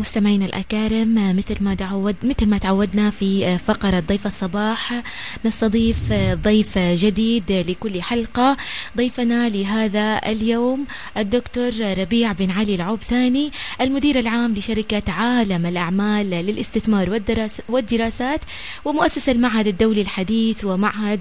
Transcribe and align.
مستمعينا 0.00 0.44
الأكارم 0.44 1.36
مثل 1.36 1.64
ما 1.64 1.74
تعود 1.74 2.16
مثل 2.22 2.46
ما 2.46 2.58
تعودنا 2.58 3.10
في 3.10 3.58
فقرة 3.58 4.00
ضيف 4.00 4.26
الصباح 4.26 5.02
نستضيف 5.44 5.98
ضيف 6.32 6.78
جديد 6.78 7.52
لكل 7.52 8.02
حلقة. 8.02 8.56
ضيفنا 8.96 9.48
لهذا 9.48 10.20
اليوم 10.26 10.86
الدكتور 11.16 11.72
ربيع 11.98 12.32
بن 12.32 12.50
علي 12.50 12.74
العوب 12.74 13.02
ثاني 13.02 13.52
المدير 13.80 14.18
العام 14.18 14.54
لشركة 14.54 15.12
عالم 15.12 15.66
الأعمال 15.66 16.30
للاستثمار 16.30 17.10
والدراس 17.10 17.62
والدراسات 17.68 18.40
ومؤسس 18.84 19.28
المعهد 19.28 19.66
الدولي 19.66 20.00
الحديث 20.00 20.64
ومعهد 20.64 21.20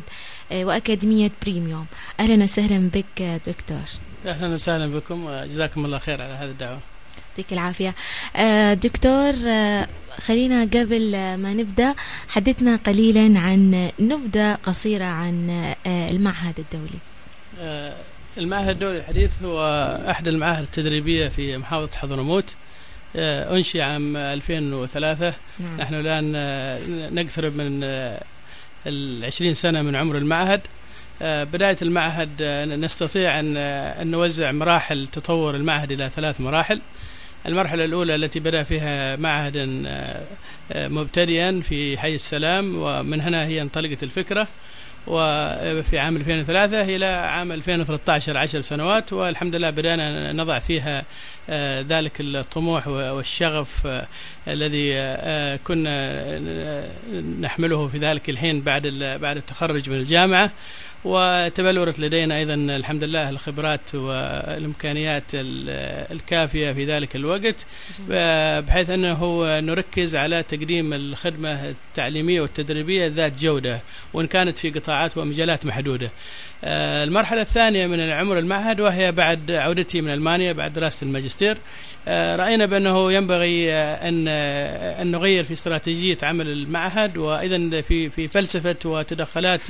وأكاديمية 0.52 1.32
بريميوم. 1.42 1.86
أهلا 2.20 2.44
وسهلا 2.44 2.90
بك 2.90 3.22
دكتور. 3.48 3.88
أهلا 4.26 4.54
وسهلا 4.54 4.88
بكم 4.88 5.26
وجزاكم 5.26 5.86
الله 5.86 5.98
خير 5.98 6.22
على 6.22 6.34
هذه 6.34 6.50
الدعوة. 6.50 6.80
يعطيك 7.30 7.54
العافية. 7.54 7.96
آه، 8.36 8.74
دكتور 8.74 9.34
آه، 9.48 9.88
خلينا 10.12 10.62
قبل 10.62 11.12
ما 11.36 11.54
نبدأ 11.54 11.96
حدثنا 12.28 12.76
قليلا 12.76 13.40
عن 13.40 13.90
نبذة 14.00 14.54
قصيرة 14.54 15.06
عن 15.06 15.50
آه، 15.88 16.10
المعهد 16.10 16.60
الدولي. 16.60 17.00
المعهد 18.38 18.70
الدولي 18.70 18.98
الحديث 18.98 19.32
هو 19.44 19.62
أحد 20.10 20.28
المعاهد 20.28 20.64
التدريبية 20.64 21.28
في 21.28 21.58
محافظة 21.58 21.98
حضرموت 21.98 22.56
أنشئ 23.16 23.82
عام 23.82 24.18
2003 24.18 25.34
نعم. 25.60 25.78
نحن 25.78 25.94
الآن 25.94 26.32
نقترب 27.16 27.56
من 27.56 27.84
العشرين 28.88 29.54
سنة 29.54 29.82
من 29.82 29.96
عمر 29.96 30.18
المعهد. 30.18 30.62
بداية 31.22 31.78
المعهد 31.82 32.44
نستطيع 32.80 33.40
أن 33.40 34.12
نوزع 34.12 34.52
مراحل 34.52 35.08
تطور 35.08 35.56
المعهد 35.56 35.92
إلى 35.92 36.10
ثلاث 36.16 36.42
مراحل. 36.42 36.82
المرحلة 37.46 37.86
الأولى 37.86 38.16
التي 38.16 38.40
بدأ 38.40 38.64
فيها 38.64 39.16
معهدا 39.16 39.84
آه، 39.88 40.24
آه، 40.72 40.88
مبتدئا 40.88 41.62
في 41.62 41.98
حي 41.98 42.16
السلام 42.16 42.76
ومن 42.78 43.22
هنا 43.22 43.46
هي 43.46 43.62
انطلقت 43.62 44.04
الفكرة. 44.04 44.48
وفي 45.08 46.00
عام 46.00 46.16
2003 46.16 46.82
إلى 46.82 47.06
عام 47.06 47.52
2013 47.52 48.38
عشر 48.38 48.62
سنوات. 48.62 49.14
والحمد 49.14 49.56
لله 49.56 49.70
بدأنا 49.70 50.34
نضع 50.34 50.60
فيها 50.60 51.06
آه، 51.50 51.82
ذلك 51.82 52.22
الطموح 52.22 52.88
والشغف 52.88 53.88
الذي 54.48 54.94
كنا 55.64 56.40
نحمله 57.42 57.88
في 57.88 57.98
ذلك 57.98 58.30
الحين 58.30 58.62
بعد 58.62 58.88
بعد 59.22 59.38
التخرج 59.38 59.90
من 59.90 59.96
الجامعة. 59.96 60.52
وتبلورت 61.06 62.00
لدينا 62.00 62.38
أيضا 62.38 62.54
الحمد 62.54 63.04
لله 63.04 63.30
الخبرات 63.30 63.96
والإمكانيات 63.96 65.24
الكافية 65.34 66.72
في 66.72 66.86
ذلك 66.86 67.16
الوقت 67.16 67.66
بحيث 68.68 68.90
أنه 68.90 69.20
نركز 69.60 70.16
على 70.16 70.44
تقديم 70.44 70.94
الخدمة 70.94 71.70
التعليمية 71.70 72.42
والتدريبية 72.42 73.08
ذات 73.08 73.40
جودة 73.40 73.80
وإن 74.14 74.28
كانت 74.28 74.58
في 74.58 74.70
قطاعات 74.70 75.18
ومجالات 75.18 75.66
محدودة. 75.66 76.10
آه، 76.64 77.04
المرحلة 77.04 77.42
الثانية 77.42 77.88
من 77.88 78.00
العمر 78.00 78.40
المعهد 78.40 78.80
وهي 78.80 79.12
بعد 79.12 79.52
عودتي 79.52 80.02
من 80.02 80.14
ألمانيا 80.14 80.52
بعد 80.52 80.74
دراسة 80.74 81.06
الماجستير 81.06 81.58
آه، 82.08 82.36
رأينا 82.36 82.66
بأنه 82.66 83.12
ينبغي 83.12 83.74
آه، 83.74 84.10
أن 84.10 84.26
آه، 84.28 85.02
أن 85.02 85.12
نغير 85.12 85.44
في 85.44 85.54
استراتيجية 85.54 86.18
عمل 86.24 86.48
المعهد 86.48 87.18
وأيضا 87.18 87.82
في 87.82 88.10
في 88.10 88.28
فلسفة 88.28 88.76
وتدخلات 88.86 89.62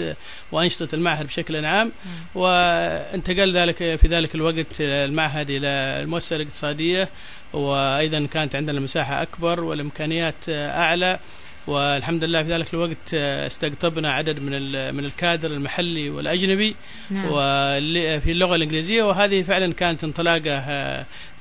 وأنشطة 0.52 0.96
المعهد 0.96 1.19
بشكل 1.24 1.66
عام 1.66 1.92
وانتقل 2.36 3.58
ذلك 3.58 3.76
في 3.78 4.08
ذلك 4.08 4.36
الوقت 4.36 4.82
المعهد 4.82 5.50
إلى 5.50 5.68
المؤسسة 6.04 6.36
الاقتصادية 6.36 7.10
وأيضا 7.54 8.28
كانت 8.34 8.56
عندنا 8.56 8.80
مساحة 8.80 9.22
أكبر 9.22 9.64
والإمكانيات 9.64 10.50
أعلى 10.50 11.20
والحمد 11.68 12.24
لله 12.24 12.44
في 12.44 12.50
ذلك 12.50 12.74
الوقت 12.74 13.14
استقطبنا 13.14 14.14
عدد 14.14 14.40
من 14.40 14.52
من 14.96 15.06
الكادر 15.06 15.52
المحلي 15.52 16.10
والأجنبي 16.10 16.76
نعم. 17.10 17.26
وفي 17.26 18.32
اللغة 18.32 18.56
الإنجليزية 18.56 19.04
وهذه 19.04 19.42
فعلا 19.42 19.74
كانت 19.74 20.04
انطلاقة 20.04 20.52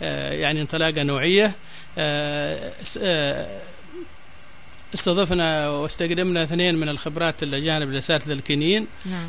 آه، 0.02 0.32
يعني 0.32 0.60
انطلاقة 0.60 1.02
نوعية 1.02 1.52
آه، 1.98 2.72
استضفنا 4.94 5.68
واستقدمنا 5.68 6.42
اثنين 6.42 6.74
من 6.74 6.88
الخبرات 6.88 7.42
الاجانب 7.42 7.88
الاساتذه 7.88 8.32
الكينيين 8.32 8.86
نعم. 9.06 9.28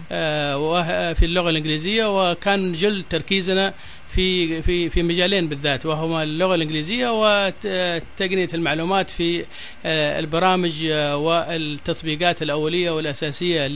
في 1.14 1.25
اللغة 1.25 1.50
الإنجليزية 1.50 2.31
وكان 2.31 2.74
جل 2.74 3.03
تركيزنا 3.09 3.74
في 4.09 4.62
في 4.62 4.90
في 4.90 5.03
مجالين 5.03 5.50
بالذات 5.50 5.86
وهما 5.86 6.24
اللغة 6.24 6.56
الإنجليزية 6.56 7.08
وتقنية 7.22 8.48
المعلومات 8.53 9.09
في 9.09 9.46
آه، 9.86 10.19
البرامج 10.19 10.86
آه، 10.86 11.18
والتطبيقات 11.18 12.42
الأولية 12.42 12.92
والأساسية 12.92 13.68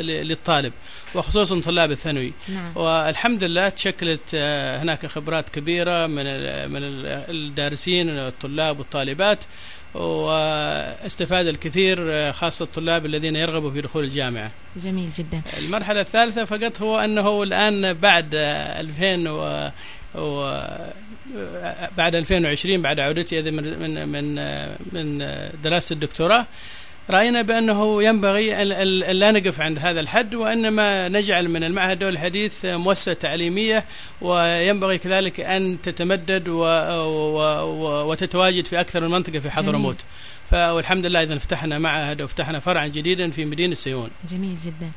للطالب 0.00 0.72
وخصوصا 1.14 1.60
طلاب 1.60 1.90
الثانوي 1.90 2.32
نعم. 2.48 2.72
والحمد 2.76 3.44
لله 3.44 3.68
تشكلت 3.68 4.20
آه، 4.34 4.82
هناك 4.82 5.06
خبرات 5.06 5.48
كبيرة 5.48 6.06
من 6.06 6.24
من 6.70 6.80
الدارسين 7.28 8.08
الطلاب 8.08 8.78
والطالبات 8.78 9.44
واستفاد 9.94 11.46
الكثير 11.46 12.32
خاصة 12.32 12.62
الطلاب 12.62 13.06
الذين 13.06 13.36
يرغبوا 13.36 13.70
في 13.70 13.80
دخول 13.80 14.04
الجامعة. 14.04 14.50
جميل 14.76 15.08
جدا. 15.18 15.40
المرحلة 15.58 16.00
الثالثة 16.00 16.44
فقط 16.44 16.82
هو 16.82 16.98
أنه 16.98 17.42
الآن 17.42 17.92
بعد 17.92 18.30
2000 18.34 19.30
و, 19.30 19.70
و 20.14 20.60
بعد 21.96 22.14
2020 22.14 22.82
بعد 22.82 23.00
عودتي 23.00 23.42
من 23.42 23.78
من 23.78 24.08
من 24.08 24.34
من 24.92 25.28
دراسة 25.64 25.92
الدكتوراه 25.92 26.46
رأينا 27.10 27.42
بأنه 27.42 28.02
ينبغي 28.02 28.62
ان 28.62 28.68
لا 29.18 29.30
نقف 29.30 29.60
عند 29.60 29.78
هذا 29.78 30.00
الحد 30.00 30.34
وإنما 30.34 31.08
نجعل 31.08 31.48
من 31.48 31.64
المعهد 31.64 31.92
الدولي 31.92 32.12
الحديث 32.12 32.64
مؤسسه 32.64 33.12
تعليمية 33.12 33.84
وينبغي 34.20 34.98
كذلك 34.98 35.40
أن 35.40 35.76
تتمدد 35.82 36.48
و 36.48 36.62
و 36.62 38.10
وتتواجد 38.10 38.66
في 38.66 38.80
أكثر 38.80 39.00
من 39.00 39.10
منطقة 39.10 39.38
في 39.38 39.50
حضرموت. 39.50 39.96
والحمد 40.52 41.06
لله 41.06 41.22
اذا 41.22 41.38
فتحنا 41.38 41.78
معهد 41.78 42.22
وفتحنا 42.22 42.58
فرعا 42.58 42.86
جديدا 42.86 43.30
في 43.30 43.44
مدينة 43.44 43.74
سيون. 43.74 44.10
جميل 44.30 44.56
جدا. 44.66 44.90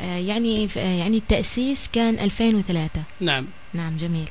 آه، 0.00 0.16
يعني 0.16 0.68
يعني 0.74 1.16
التأسيس 1.16 1.88
كان 1.92 2.18
2003. 2.18 3.02
نعم. 3.20 3.46
نعم 3.74 3.96
جميل. 3.96 4.28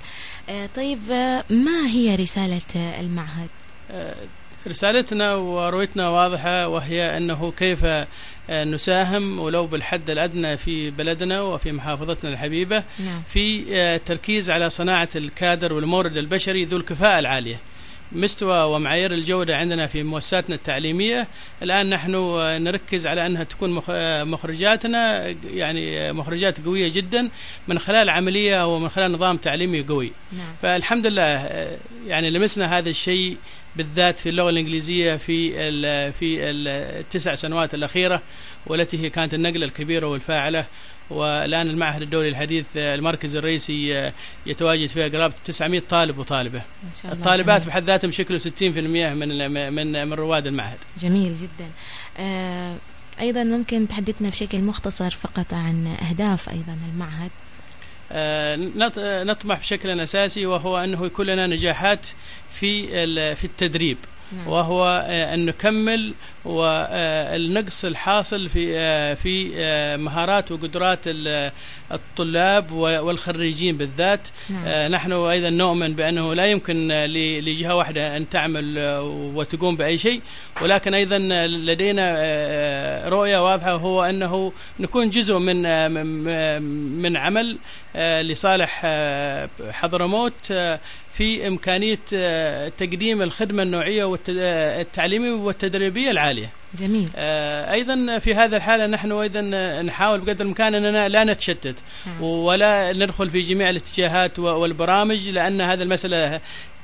آه، 0.50 0.70
طيب 0.76 1.00
آه، 1.12 1.44
ما 1.50 1.88
هي 1.88 2.16
رسالة 2.16 2.62
المعهد؟ 3.00 3.50
رسالتنا 4.68 5.36
ورؤيتنا 5.36 6.10
واضحة 6.10 6.68
وهي 6.68 7.18
أنه 7.18 7.54
كيف 7.58 7.86
نساهم 8.50 9.40
ولو 9.40 9.66
بالحد 9.66 10.10
الأدنى 10.10 10.58
في 10.58 10.92
بلدنا 10.92 11.42
وفي 11.42 11.72
محافظتنا 11.72 12.32
الحبيبة 12.32 12.84
نعم. 13.00 13.22
في 13.28 14.00
تركيز 14.06 14.50
على 14.50 14.70
صناعة 14.70 15.10
الكادر 15.16 15.74
والمورد 15.74 16.18
البشري 16.18 16.66
ذو 16.66 16.78
الكفاءة 16.78 17.20
العالية 17.20 17.60
مستوى 18.12 18.76
ومعايير 18.76 19.14
الجودة 19.14 19.58
عندنا 19.58 19.88
في 19.88 20.04
مؤسساتنا 20.04 20.56
التعليمية 20.56 21.28
الآن 21.64 21.90
نحن 21.90 22.12
نركز 22.64 23.08
على 23.08 23.26
أنها 23.26 23.44
تكون 23.44 23.82
مخرجاتنا 24.26 25.36
يعني 25.54 26.14
مخرجات 26.14 26.66
قوية 26.66 26.92
جدا 26.94 27.30
من 27.68 27.80
خلال 27.80 28.10
عملية 28.10 28.76
ومن 28.76 28.90
خلال 28.90 29.12
نظام 29.12 29.38
تعليمي 29.38 29.82
قوي 29.82 30.12
نعم. 30.32 30.56
فالحمد 30.62 31.08
لله 31.08 31.50
يعني 32.08 32.30
لمسنا 32.30 32.78
هذا 32.78 32.90
الشيء 32.90 33.38
بالذات 33.76 34.20
في 34.20 34.30
اللغة 34.30 34.50
الإنجليزية 34.50 35.16
في 35.16 35.52
في 36.12 36.50
التسع 36.50 37.36
سنوات 37.36 37.74
الأخيرة 37.74 38.22
والتي 38.68 39.04
هي 39.04 39.10
كانت 39.10 39.34
النقلة 39.34 39.66
الكبيرة 39.66 40.08
والفاعلة 40.08 40.66
والآن 41.10 41.70
المعهد 41.70 42.02
الدولي 42.02 42.30
الحديث 42.30 42.68
المركز 42.78 43.36
الرئيسي 43.36 44.12
يتواجد 44.46 44.86
فيه 44.86 45.08
قرابة 45.08 45.34
900 45.46 45.82
طالب 45.90 46.18
وطالبة. 46.18 46.58
ما 46.58 46.90
شاء 47.02 47.12
الله 47.12 47.14
الطالبات 47.14 47.68
بحد 47.68 47.84
ذاتهم 47.84 48.12
شكلوا 48.12 48.40
60% 48.40 48.44
من 48.62 49.52
من 49.74 50.08
من 50.08 50.14
رواد 50.14 50.48
المعهد. 50.48 50.78
جميل 51.00 51.36
جدا. 51.36 51.70
آه 52.20 52.76
أيضا 53.20 53.44
ممكن 53.44 53.88
تحدثنا 53.88 54.30
بشكل 54.30 54.60
مختصر 54.60 55.10
فقط 55.10 55.54
عن 55.54 55.88
أهداف 56.10 56.50
أيضا 56.50 56.78
المعهد. 56.94 57.32
آه، 58.14 58.56
نطمح 59.24 59.60
بشكل 59.60 60.00
أساسي 60.00 60.46
وهو 60.46 60.78
أنه 60.78 61.06
يكون 61.06 61.26
لنا 61.26 61.48
نجاحات 61.48 62.08
في 62.50 62.88
في 63.36 63.44
التدريب 63.44 63.98
نعم. 64.38 64.48
وهو 64.48 65.06
آه، 65.08 65.34
أن 65.34 65.46
نكمل 65.46 66.14
والنقص 66.46 67.86
الحاصل 67.86 68.50
في 68.50 68.78
آه، 68.78 69.14
في 69.14 69.50
مهارات 69.98 70.52
وقدرات 70.52 71.00
الطلاب 71.94 72.72
والخريجين 72.72 73.78
بالذات. 73.78 74.28
نعم. 74.50 74.92
نحن 74.92 75.12
أيضا 75.12 75.50
نؤمن 75.50 75.94
بأنه 75.94 76.34
لا 76.34 76.46
يمكن 76.46 76.88
لجهة 77.46 77.76
واحدة 77.76 78.18
أن 78.18 78.30
تعمل 78.30 78.80
وتقوم 79.36 79.76
بأي 79.76 79.98
شيء. 79.98 80.22
ولكن 80.62 80.94
أيضا 80.94 81.18
لدينا 81.48 82.04
رؤية 83.10 83.52
واضحة 83.52 83.72
هو 83.72 84.04
أنه 84.04 84.52
نكون 84.80 85.10
جزء 85.10 85.38
من 85.38 85.92
من 87.02 87.18
عمل 87.18 87.58
لصالح 88.22 88.86
حضرموت 89.72 90.54
في 91.14 91.48
إمكانية 91.48 92.00
تقديم 92.68 93.22
الخدمة 93.22 93.64
النوعية 93.64 94.04
والتعليمية 94.04 95.32
والتدريبية 95.32 96.12
العالية. 96.12 96.50
جميل 96.80 97.10
آه، 97.16 97.74
أيضا 97.74 98.20
في 98.20 98.36
هذا 98.36 98.58
الحاله 98.58 98.88
نحن 98.88 99.12
أيضا 99.12 99.42
نحاول 99.82 100.20
بقدر 100.20 100.42
الإمكان 100.42 100.76
أننا 100.76 101.10
لا 101.10 101.24
نتشتت 101.24 101.76
نعم. 102.06 102.22
ولا 102.22 102.94
ندخل 102.94 103.30
في 103.30 103.42
جميع 103.42 103.70
الاتجاهات 103.70 104.40
والبرامج 104.40 105.30
لأن 105.30 105.62
هذه 105.62 105.84
المسألة 105.84 106.42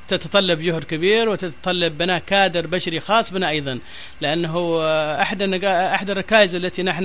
تتطلب 0.08 0.60
جهد 0.60 0.84
كبير 0.84 1.30
وتتطلب 1.30 1.98
بناء 1.98 2.22
كادر 2.28 2.68
بشري 2.68 3.00
خاص 3.00 3.32
بنا 3.32 3.50
أيضا 3.50 3.80
لأنه 4.22 4.82
أحد 5.22 5.64
أحد 5.64 6.10
الركائز 6.10 6.56
التي 6.56 6.84
نحن 6.84 7.04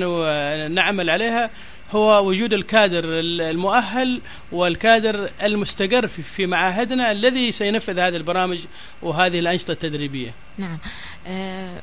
نعمل 0.73 1.11
عليها 1.11 1.51
هو 1.93 2.29
وجود 2.29 2.55
الكادر 2.55 3.05
المؤهل 3.07 4.21
والكادر 4.53 5.31
المستقر 5.43 6.07
في 6.07 6.47
معاهدنا 6.47 7.13
الذي 7.13 7.53
سينفذ 7.53 7.99
هذه 7.99 8.17
البرامج 8.17 8.59
وهذه 9.03 9.39
الأنشطة 9.39 9.73
التدريبية. 9.73 10.35
نعم. 10.59 10.79
أه 11.27 11.81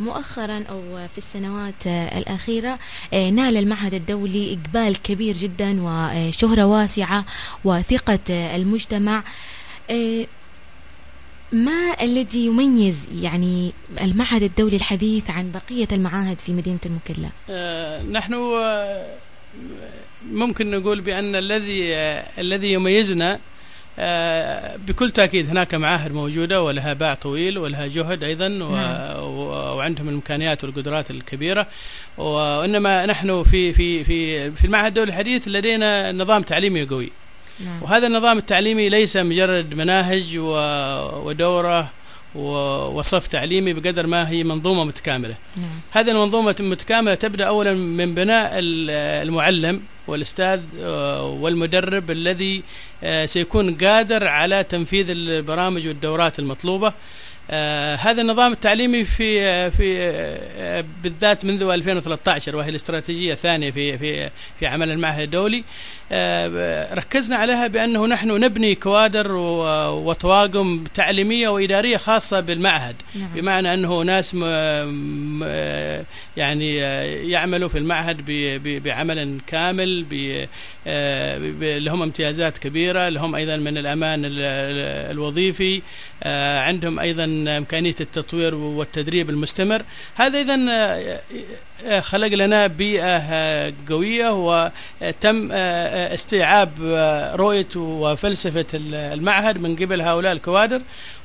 مؤخرا 0.00 0.64
أو 0.70 1.08
في 1.08 1.18
السنوات 1.18 1.86
الأخيرة 1.86 2.78
آه، 3.14 3.30
نال 3.30 3.56
المعهد 3.56 3.94
الدولي 3.94 4.58
إقبال 4.58 5.02
كبير 5.02 5.36
جدا 5.36 5.82
وشهرة 5.82 6.64
واسعة 6.66 7.24
وثقة 7.64 8.56
المجتمع 8.56 9.22
آه، 9.90 10.26
ما 11.52 12.02
الذي 12.02 12.46
يميز 12.46 12.96
يعني 13.22 13.72
المعهد 14.00 14.42
الدولي 14.42 14.76
الحديث 14.76 15.30
عن 15.30 15.52
بقية 15.52 15.88
المعاهد 15.92 16.38
في 16.38 16.52
مدينة 16.52 16.78
المكلا؟ 16.86 17.28
آه 17.50 18.02
نحن 18.02 18.34
ممكن 20.32 20.70
نقول 20.70 21.00
بأن 21.00 21.36
الذي 21.36 21.94
الذي 22.38 22.72
يميزنا 22.72 23.32
آه، 23.34 23.38
بكل 24.86 25.10
تأكيد 25.10 25.48
هناك 25.50 25.74
معاهد 25.74 26.12
موجودة 26.12 26.62
ولها 26.62 26.92
باع 26.92 27.14
طويل 27.14 27.58
ولها 27.58 27.86
جهد 27.86 28.24
أيضا 28.24 28.48
نعم. 28.48 29.22
وعندهم 29.22 30.08
الإمكانيات 30.08 30.64
والقدرات 30.64 31.10
الكبيرة 31.10 31.66
وإنما 32.18 33.06
نحن 33.06 33.42
في 33.42 33.72
في 33.72 34.04
في 34.04 34.50
في 34.50 34.64
المعهد 34.64 34.86
الدولي 34.86 35.08
الحديث 35.08 35.48
لدينا 35.48 36.12
نظام 36.12 36.42
تعليمي 36.42 36.84
قوي 36.84 37.10
نعم. 37.64 37.82
وهذا 37.82 38.06
النظام 38.06 38.38
التعليمي 38.38 38.88
ليس 38.88 39.16
مجرد 39.16 39.74
مناهج 39.74 40.38
ودورة 40.38 41.90
وصف 42.34 43.26
تعليمي 43.26 43.72
بقدر 43.72 44.06
ما 44.06 44.28
هي 44.28 44.44
منظومة 44.44 44.84
متكاملة 44.84 45.34
نعم. 45.56 45.80
هذه 45.90 46.10
المنظومة 46.10 46.56
المتكاملة 46.60 47.14
تبدأ 47.14 47.44
أولا 47.44 47.72
من 47.72 48.14
بناء 48.14 48.50
المعلم 48.54 49.82
والأستاذ 50.10 50.60
آه، 50.82 51.24
والمدرب 51.26 52.10
الذي 52.10 52.62
آه، 53.02 53.26
سيكون 53.26 53.74
قادر 53.74 54.26
على 54.26 54.64
تنفيذ 54.64 55.10
البرامج 55.10 55.88
والدورات 55.88 56.38
المطلوبة. 56.38 56.92
آه 57.52 57.94
هذا 57.96 58.22
النظام 58.22 58.52
التعليمي 58.52 59.04
في 59.04 59.42
آه، 59.42 59.68
في 59.68 59.96
آه 60.00 60.84
بالذات 61.02 61.44
منذ 61.44 61.62
2013 61.62 62.56
وهي 62.56 62.68
الاستراتيجية 62.68 63.32
الثانية 63.32 63.70
في 63.70 63.98
في 63.98 64.30
في 64.60 64.66
عمل 64.66 64.90
المعهد 64.90 65.22
الدولي. 65.22 65.64
آه 66.12 66.94
ركزنا 66.94 67.36
عليها 67.36 67.66
بأنه 67.66 68.06
نحن 68.06 68.28
نبني 68.28 68.74
كوادر 68.74 69.32
وطواقم 69.32 70.84
تعليمية 70.94 71.48
وإدارية 71.48 71.96
خاصة 71.96 72.40
بالمعهد. 72.40 72.96
نعم. 73.14 73.28
بمعنى 73.34 73.74
أنه 73.74 74.02
ناس 74.02 74.34
يعني 76.36 76.76
يعملوا 77.30 77.68
في 77.68 77.78
المعهد 77.78 78.24
بعمل 78.84 79.38
كامل 79.46 80.04
لهم 81.84 82.02
امتيازات 82.02 82.58
كبيرة 82.58 83.08
لهم 83.08 83.34
أيضا 83.34 83.56
من 83.56 83.78
الأمان 83.78 84.22
الوظيفي. 85.10 85.82
عندهم 86.60 86.98
أيضا 86.98 87.39
إمكانية 87.48 87.94
التطوير 88.00 88.54
والتدريب 88.54 89.30
المستمر. 89.30 89.82
هذا 90.14 90.40
اذا 90.40 90.58
آه، 90.70 91.20
آه، 91.86 92.00
خلق 92.00 92.28
لنا 92.28 92.66
بيئة 92.66 93.16
آه، 93.16 93.72
قوية 93.88 94.30
وتم 94.30 95.52
استيعاب 95.52 96.70
رؤية 97.34 97.76
وفلسفة 97.76 98.66
المعهد 98.74 99.58
من 99.58 99.76
قبل 99.76 100.00
هؤلاء 100.02 100.32
الكوادر. 100.32 100.80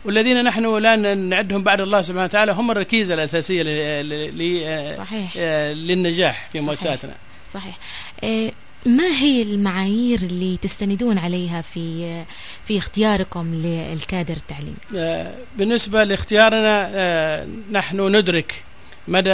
والذين 0.06 0.44
نحن 0.44 0.78
لا 0.78 1.16
نعدهم 1.16 1.64
بعد 1.64 1.82
الله 1.82 2.02
سبحانه 2.02 2.24
وتعالى 2.24 2.52
هم 2.52 2.72
الركيزة 2.72 3.14
الأساسية 3.14 3.64
صحيح. 4.98 5.38
للنجاح 5.74 6.50
في 6.52 6.60
مؤسساتنا. 6.60 7.14
صحيح. 7.54 7.78
ما 8.86 9.08
هي 9.08 9.42
المعايير 9.42 10.20
اللي 10.20 10.58
تستندون 10.58 11.18
عليها 11.18 11.62
في 11.62 12.24
في 12.66 12.78
اختياركم 12.78 13.56
للكادر 13.56 14.34
التعليمي؟ 14.34 14.76
آه، 14.96 15.34
بالنسبة 15.58 16.04
لاختيارنا 16.04 16.92
آه، 16.94 17.48
نحن 17.72 18.16
ندرك 18.16 18.64
مدى 19.08 19.34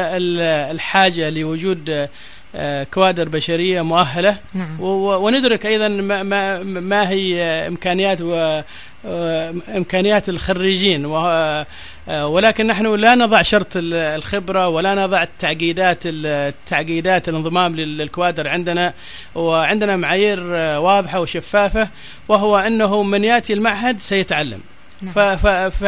الحاجة 0.71 1.29
لوجود 1.29 1.89
آه، 1.89 2.09
كوادر 2.93 3.29
بشرية 3.29 3.81
مؤهلة 3.81 4.37
نعم. 4.53 4.79
وندرك 4.79 5.65
أيضا 5.65 5.87
ما, 5.87 6.23
ما, 6.23 6.63
ما 6.63 7.09
هي 7.09 7.41
إمكانيات 7.67 8.21
وامكانيات 9.03 10.29
الخريجين 10.29 11.05
ولكن 12.07 12.67
نحن 12.67 12.95
لا 12.95 13.15
نضع 13.15 13.41
شرط 13.41 13.67
الخبرة 13.75 14.67
ولا 14.67 14.95
نضع 14.95 15.23
التعقيدات 15.23 15.99
التعقيدات 16.05 17.29
الانضمام 17.29 17.75
للكوادر 17.75 18.47
عندنا 18.47 18.93
وعندنا 19.35 19.95
معايير 19.95 20.39
واضحة 20.79 21.19
وشفافة 21.19 21.87
وهو 22.27 22.57
أنه 22.57 23.03
من 23.03 23.23
يأتي 23.23 23.53
المعهد 23.53 23.99
سيتعلم 23.99 24.59
نعم. 25.01 25.13
ف, 25.13 25.19
ف, 25.19 25.47
ف, 25.47 25.85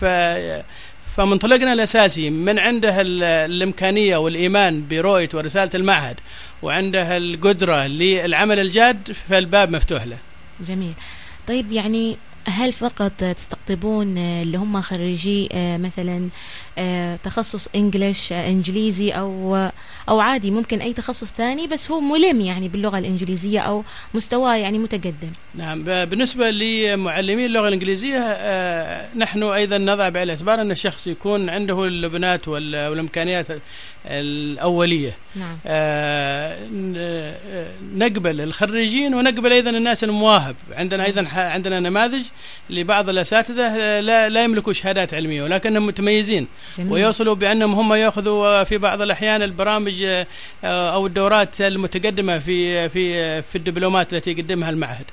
ف 0.00 0.04
فمنطلقنا 1.16 1.72
الأساسي 1.72 2.30
من 2.30 2.58
عنده 2.58 2.94
الإمكانية 3.44 4.16
والإيمان 4.16 4.88
برؤيه 4.88 5.28
ورسالة 5.34 5.70
المعهد 5.74 6.16
وعنده 6.62 7.16
القدرة 7.16 7.86
للعمل 7.86 8.58
الجاد 8.58 9.12
فالباب 9.28 9.70
مفتوح 9.70 10.04
له. 10.06 10.18
جميل. 10.68 10.92
طيب 11.48 11.72
يعني 11.72 12.16
هل 12.48 12.72
فقط 12.72 13.12
تستقطبون 13.12 14.18
اللي 14.18 14.58
هم 14.58 14.80
خريجي 14.80 15.48
آه، 15.52 15.76
مثلا 15.76 16.28
آه، 16.78 17.16
تخصص 17.24 17.68
إنجليش 17.76 18.32
آه، 18.32 18.48
إنجليزي 18.48 19.10
أو 19.10 19.56
أو 20.08 20.20
عادي 20.20 20.50
ممكن 20.50 20.80
أي 20.80 20.92
تخصص 20.92 21.24
ثاني 21.24 21.66
بس 21.66 21.90
هو 21.90 22.00
ملم 22.00 22.40
يعني 22.40 22.68
باللغة 22.68 22.98
الإنجليزية 22.98 23.60
أو 23.60 23.84
مستواه 24.14 24.56
يعني 24.56 24.78
متقدم؟ 24.78 25.30
نعم 25.54 25.84
بالنسبة 25.84 26.50
لمعلمي 26.50 27.46
اللغة 27.46 27.68
الإنجليزية 27.68 28.18
نحن 29.16 29.42
أيضا 29.42 29.78
نضع 29.78 30.08
بعين 30.08 30.24
الاعتبار 30.24 30.60
أن 30.60 30.70
الشخص 30.70 31.06
يكون 31.06 31.48
عنده 31.48 31.84
اللبنات 31.84 32.48
والإمكانيات 32.48 33.46
الأولية. 34.06 35.16
نعم. 35.36 35.56
نقبل 37.96 38.40
الخريجين 38.40 39.14
ونقبل 39.14 39.52
أيضا 39.52 39.70
الناس 39.70 40.04
المواهب. 40.04 40.56
عندنا 40.72 41.04
أيضا 41.04 41.28
عندنا 41.34 41.80
نماذج 41.80 42.22
لبعض 42.70 43.08
الأساتذة 43.08 44.00
لا 44.00 44.28
لا 44.28 44.44
يملكوا 44.44 44.72
شهادات 44.72 45.14
علمية 45.14 45.42
ولكنهم 45.42 45.86
متميزين. 45.86 46.46
جميل. 46.78 46.92
ويوصلوا 46.92 47.34
بأنهم 47.34 47.74
هم 47.74 47.94
يأخذوا 47.94 48.64
في 48.64 48.78
بعض 48.78 49.02
الأحيان 49.02 49.42
البرامج 49.42 50.02
آه، 50.02 50.26
أو 50.64 51.06
الدورات 51.06 51.60
المتقدمة 51.60 52.38
في 52.38 52.88
في 52.88 53.42
في 53.42 53.56
الدبلومات 53.56 54.14
التي 54.14 54.30
يقدمها 54.30 54.70
المعهد. 54.70 55.04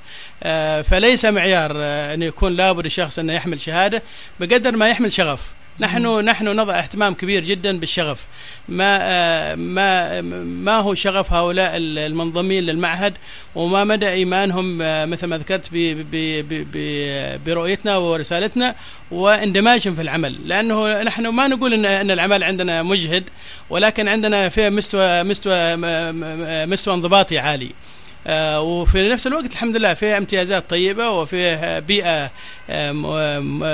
آه، 0.42 0.82
فليس 0.82 1.24
معيار 1.24 1.72
آه، 1.76 2.14
أن 2.14 2.22
يكون 2.22 2.56
لابد 2.56 2.84
الشخص 2.84 3.18
انه 3.18 3.32
يحمل 3.32 3.60
شهادة. 3.60 4.02
بقدر 4.40 4.76
ما 4.76 4.88
يحمل 4.88 5.12
شغف. 5.12 5.53
نحن 5.80 6.24
نحن 6.24 6.48
نضع 6.48 6.78
اهتمام 6.78 7.14
كبير 7.14 7.44
جدا 7.44 7.78
بالشغف. 7.78 8.26
ما 8.68 8.98
آه، 9.00 9.54
ما 9.54 10.20
ما 10.44 10.78
هو 10.78 10.94
شغف 10.94 11.32
هؤلاء 11.32 11.70
المنضمين 11.76 12.62
للمعهد 12.62 13.12
وما 13.54 13.84
مدى 13.84 14.08
إيمانهم 14.08 14.82
آه، 14.82 15.04
مثل 15.06 15.26
ما 15.26 15.38
ذكرت 15.38 15.70
برؤيتنا 17.46 17.96
ورسالتنا 17.96 18.74
واندماجهم 19.10 19.94
في 19.94 20.02
العمل. 20.02 20.48
لأنه 20.48 21.02
نحن 21.02 21.26
ما 21.26 21.48
نقول 21.48 21.74
ان 21.74 21.84
إن 21.84 22.10
العمل 22.10 22.44
عندنا 22.44 22.82
مجهد 22.82 23.24
ولكن 23.70 24.08
عندنا 24.08 24.48
في 24.48 24.70
مستوى 24.70 25.22
مستوى 25.22 25.76
مستوى 26.66 26.94
انضباطي 26.94 27.38
عالي. 27.38 27.66
آه، 27.66 27.93
وفي 28.58 29.08
نفس 29.08 29.26
الوقت 29.26 29.52
الحمد 29.52 29.76
لله 29.76 29.94
فيها 29.94 30.18
امتيازات 30.18 30.70
طيبة 30.70 31.10
وفيه 31.10 31.78
بيئة 31.78 32.30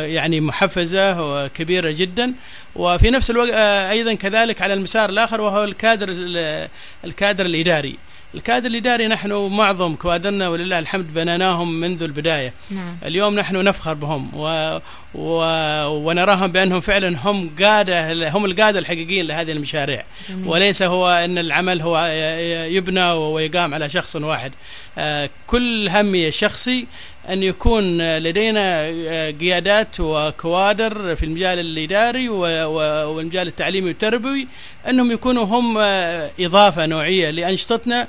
يعني 0.04 0.40
محفزة 0.40 1.32
وكبيرة 1.32 1.94
جدا. 1.96 2.32
وفي 2.76 3.10
نفس 3.10 3.30
الوقت 3.30 3.50
آه، 3.52 3.90
أيضا 3.90 4.14
كذلك 4.14 4.62
على 4.62 4.74
المسار 4.74 5.08
الآخر 5.08 5.40
وهو 5.40 5.64
الكادر 5.64 6.08
الكادر 7.04 7.46
الإداري. 7.46 7.96
الكادر 8.34 8.66
الإداري 8.66 9.08
نحن 9.08 9.32
معظم 9.32 9.94
كوادرنا 9.94 10.48
ولله 10.48 10.78
الحمد 10.78 11.14
بنيناهم 11.14 11.80
منذ 11.80 12.02
البداية. 12.02 12.52
نعم. 12.70 12.96
اليوم 13.04 13.34
نحن 13.34 13.56
نفخر 13.64 13.94
بهم 13.94 14.30
و... 14.34 14.78
و... 15.14 15.42
ونراهم 15.86 16.52
بأنهم 16.52 16.80
فعلا 16.80 17.18
هم 17.18 17.50
قادة 17.62 18.28
هم 18.30 18.44
القادة 18.44 18.78
الحقيقيين 18.78 19.26
لهذه 19.26 19.52
المشاريع. 19.52 20.04
جميل. 20.28 20.48
وليس 20.48 20.82
هو 20.82 21.10
أن 21.10 21.38
العمل 21.38 21.82
هو 21.82 22.06
يبنى 22.70 23.12
ويقام 23.12 23.74
على 23.74 23.88
شخص 23.88 24.16
واحد. 24.16 24.52
آه، 24.98 25.30
كل 25.46 25.88
همي 25.88 26.28
الشخصي 26.28 26.86
أن 27.28 27.42
يكون 27.42 28.16
لدينا 28.18 28.86
قيادات 29.40 30.00
وكوادر 30.00 31.14
في 31.16 31.22
المجال 31.22 31.58
الإداري 31.58 32.28
والمجال 32.28 33.46
التعليمي 33.46 33.88
والتربوي 33.88 34.46
أنهم 34.88 35.12
يكونوا 35.12 35.44
هم 35.44 35.78
إضافة 36.40 36.86
نوعية 36.86 37.30
لأنشطتنا 37.30 38.08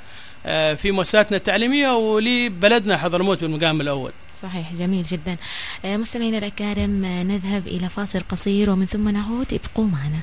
في 0.74 0.90
مؤسساتنا 0.90 1.36
التعليمية 1.36 1.90
ولبلدنا 1.96 2.96
حضرموت 2.98 3.40
بالمقام 3.40 3.80
الأول. 3.80 4.12
صحيح 4.42 4.72
جميل 4.72 5.02
جدا. 5.02 5.36
مستمعينا 5.84 6.38
الأكارم 6.38 7.04
نذهب 7.04 7.66
إلى 7.66 7.88
فاصل 7.88 8.20
قصير 8.20 8.70
ومن 8.70 8.86
ثم 8.86 9.08
نعود. 9.08 9.54
ابقوا 9.54 9.86
معنا. 9.86 10.20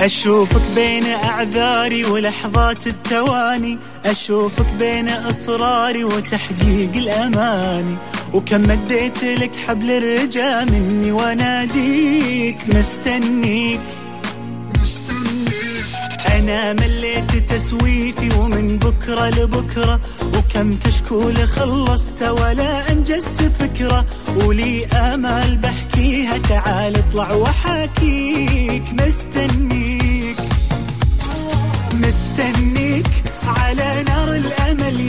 أشوفك 0.00 0.62
بين 0.74 1.06
أعذاري 1.06 2.04
ولحظات 2.04 2.86
التواني. 2.86 3.78
أشوفك 4.04 4.72
بين 4.78 5.08
إصراري 5.08 6.04
وتحقيق 6.04 6.90
الأماني. 6.96 7.96
وكم 8.34 8.62
مديت 8.62 9.24
لك 9.24 9.50
حبل 9.66 9.90
الرجا 9.90 10.64
مني 10.64 11.12
وأناديك 11.12 12.56
مستنيك. 12.74 13.80
أنا 16.26 16.72
مليت 16.72 17.30
تسويفي 17.52 18.38
ومن 18.38 18.78
بكرة 18.78 19.28
لبكرة 19.30 20.00
وكم 20.36 20.76
كشكول 20.76 21.36
خلصت 21.36 22.22
ولا 22.22 22.92
أنجزت 22.92 23.52
فكرة. 23.60 24.04
ولي 24.36 24.86
آمال 24.86 25.56
بحكيها 25.56 26.38
تعال 26.38 26.96
اطلع 26.96 27.32
وحاكيك 27.32 28.82
مستنيك. 28.92 30.36
مستنيك 31.92 33.06
على 33.46 34.04
نار 34.08 34.34
الأمل. 34.34 34.99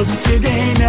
look 0.00 0.20
today 0.20 0.79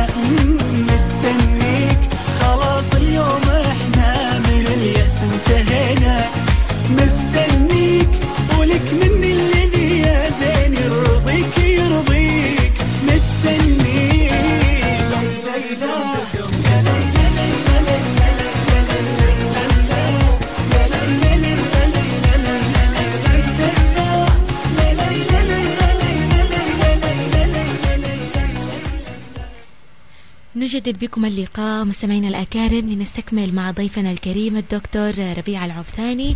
بكم 31.01 31.25
اللقاء 31.25 31.85
مستمعينا 31.85 32.27
الأكارم 32.27 32.89
لنستكمل 32.89 33.55
مع 33.55 33.71
ضيفنا 33.71 34.11
الكريم 34.11 34.57
الدكتور 34.57 35.13
ربيع 35.37 35.65
العبثاني 35.65 36.35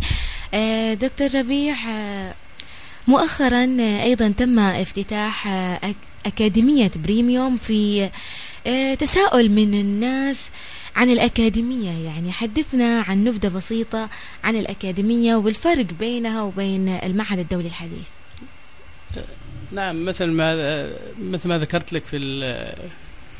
دكتور 0.94 1.34
ربيع 1.34 1.76
مؤخرا 3.08 3.76
أيضا 4.02 4.28
تم 4.28 4.58
افتتاح 4.58 5.48
أكاديمية 6.26 6.90
بريميوم 6.96 7.56
في 7.56 8.10
تساؤل 8.98 9.50
من 9.50 9.74
الناس 9.74 10.50
عن 10.96 11.10
الأكاديمية. 11.10 11.90
يعني 11.90 12.32
حدثنا 12.32 13.00
عن 13.00 13.24
نبذة 13.24 13.48
بسيطة 13.48 14.08
عن 14.44 14.56
الأكاديمية 14.56 15.36
والفرق 15.36 15.86
بينها 16.00 16.42
وبين 16.42 16.88
المعهد 16.88 17.38
الدولي 17.38 17.68
الحديث. 17.68 18.06
نعم 19.72 20.04
مثل 20.04 20.26
ما 20.26 20.90
مثل 21.22 21.48
ما 21.48 21.58
ذكرت 21.58 21.92
لك 21.92 22.06
في 22.06 22.16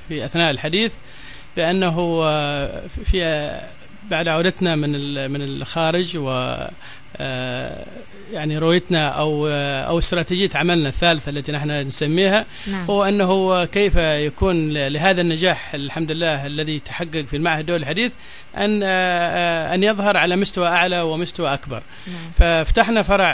في 0.08 0.24
أثناء 0.24 0.50
الحديث 0.50 0.94
بأنه 1.56 1.96
في 3.04 3.50
بعد 4.10 4.28
عودتنا 4.28 4.76
من 4.76 5.30
من 5.30 5.42
الخارج 5.42 6.16
و 6.16 6.56
يعني 8.32 8.58
رؤيتنا 8.58 9.08
أو 9.08 9.48
أو 9.88 9.98
استراتيجية 9.98 10.50
عملنا 10.54 10.88
الثالثة 10.88 11.30
التي 11.30 11.52
نحن 11.52 11.70
نسميها 11.70 12.46
نعم. 12.66 12.84
هو 12.84 13.04
أنه 13.04 13.64
كيف 13.64 13.96
يكون 13.96 14.72
لهذا 14.72 15.20
النجاح 15.20 15.74
الحمد 15.74 16.12
لله 16.12 16.46
الذي 16.46 16.78
تحقق 16.78 17.24
في 17.30 17.36
المعهد 17.36 17.60
الدولي 17.60 17.82
الحديث 17.82 18.12
أن 18.56 18.82
أن 19.72 19.82
يظهر 19.82 20.16
على 20.16 20.36
مستوى 20.36 20.68
أعلى 20.68 21.00
ومستوى 21.00 21.54
أكبر 21.54 21.82
نعم. 22.06 22.16
ففتحنا 22.38 23.02
فرع 23.02 23.32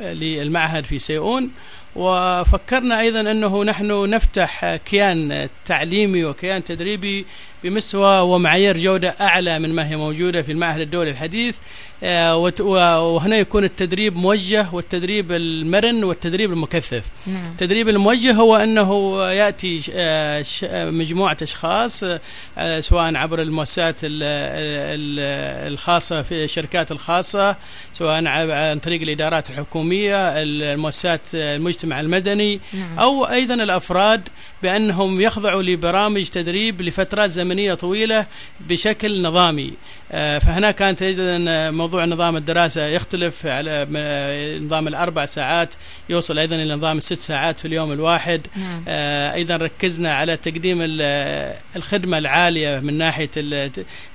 للمعهد 0.00 0.84
في 0.84 0.98
سيئون 0.98 1.50
وفكرنا 1.98 3.00
أيضا 3.00 3.20
أنه 3.20 3.64
نحن 3.64 4.10
نفتح 4.10 4.76
كيان 4.76 5.48
تعليمي 5.66 6.24
وكيان 6.24 6.64
تدريبي 6.64 7.26
بمستوى 7.64 8.20
ومعايير 8.20 8.78
جودة 8.78 9.08
أعلى 9.20 9.58
من 9.58 9.74
ما 9.74 9.88
هي 9.88 9.96
موجودة 9.96 10.42
في 10.42 10.52
المعهد 10.52 10.80
الدولي 10.80 11.10
الحديث 11.10 11.56
وهنا 12.60 13.36
يكون 13.36 13.64
التدريب 13.64 14.16
موجه 14.16 14.66
والتدريب 14.72 15.32
المرن 15.32 16.04
والتدريب 16.04 16.52
المكثف 16.52 17.04
نعم. 17.26 17.50
التدريب 17.50 17.88
الموجه 17.88 18.32
هو 18.32 18.56
أنه 18.56 19.20
يأتي 19.30 19.80
مجموعة 20.72 21.36
أشخاص 21.42 22.04
سواء 22.80 23.16
عبر 23.16 23.42
المؤسسات 23.42 23.96
الخاصة 25.68 26.22
في 26.22 26.44
الشركات 26.44 26.92
الخاصة 26.92 27.56
سواء 27.92 28.26
عن 28.26 28.78
طريق 28.78 29.02
الإدارات 29.02 29.50
الحكومية 29.50 30.42
المؤسسات 30.42 31.20
المجتمع 31.34 32.00
المدني 32.00 32.60
نعم. 32.72 32.98
أو 32.98 33.24
أيضا 33.24 33.54
الأفراد 33.54 34.28
بأنهم 34.62 35.20
يخضعوا 35.20 35.62
لبرامج 35.62 36.28
تدريب 36.28 36.82
لفترات 36.82 37.30
زمنية 37.30 37.74
طويلة 37.74 38.26
بشكل 38.60 39.22
نظامي. 39.22 39.72
فهنا 40.10 40.70
كانت 40.70 41.02
أيضا 41.02 41.38
موضوع 41.70 42.04
نظام 42.04 42.36
الدراسة 42.36 42.86
يختلف 42.86 43.46
على 43.46 43.86
نظام 44.62 44.88
الأربع 44.88 45.24
ساعات 45.24 45.68
يوصل 46.08 46.38
أيضا 46.38 46.56
إلى 46.56 46.74
نظام 46.74 46.98
الست 46.98 47.20
ساعات 47.20 47.58
في 47.58 47.68
اليوم 47.68 47.92
الواحد. 47.92 48.46
نعم. 48.56 48.84
أيضا 49.34 49.56
ركزنا 49.56 50.14
على 50.14 50.36
تقديم 50.36 50.78
الخدمة 51.76 52.18
العالية 52.18 52.80
من 52.80 52.98
ناحية 52.98 53.30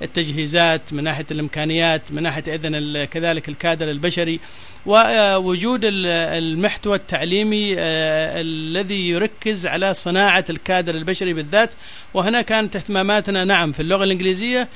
التجهيزات 0.02 0.92
من 0.92 1.04
ناحية 1.04 1.26
الإمكانيات 1.30 2.12
من 2.12 2.22
ناحية 2.22 2.44
أيضا 2.48 3.04
كذلك 3.04 3.48
الكادر 3.48 3.90
البشري. 3.90 4.40
ووجود 4.86 5.80
المحتوى 5.84 6.96
التعليمي 6.96 7.74
الذي 7.78 9.08
يركز 9.08 9.66
على 9.66 9.94
صناعة 9.94 10.44
الكادر 10.50 10.94
البشري 10.94 11.32
بالذات. 11.32 11.70
وهنا 12.14 12.42
كانت 12.42 12.76
اهتماماتنا 12.76 13.44
نعم 13.44 13.72
في 13.72 13.80
اللغة 13.80 14.04
الإنجليزية. 14.04 14.68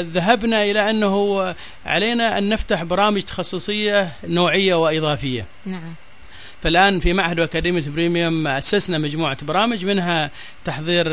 ذهبنا 0.00 0.64
إلى 0.64 0.90
أنه 0.90 1.54
علينا 1.86 2.38
أن 2.38 2.48
نفتح 2.48 2.82
برامج 2.82 3.22
تخصصية 3.22 4.12
نوعية 4.24 4.74
وإضافية. 4.74 5.46
نعم. 5.66 5.94
فالآن 6.62 7.00
في 7.00 7.12
معهد 7.12 7.40
واكاديميه 7.40 7.82
بريميوم 7.88 8.46
أسسنا 8.46 8.98
مجموعة 8.98 9.44
برامج 9.44 9.84
منها 9.86 10.30
تحضير 10.64 11.08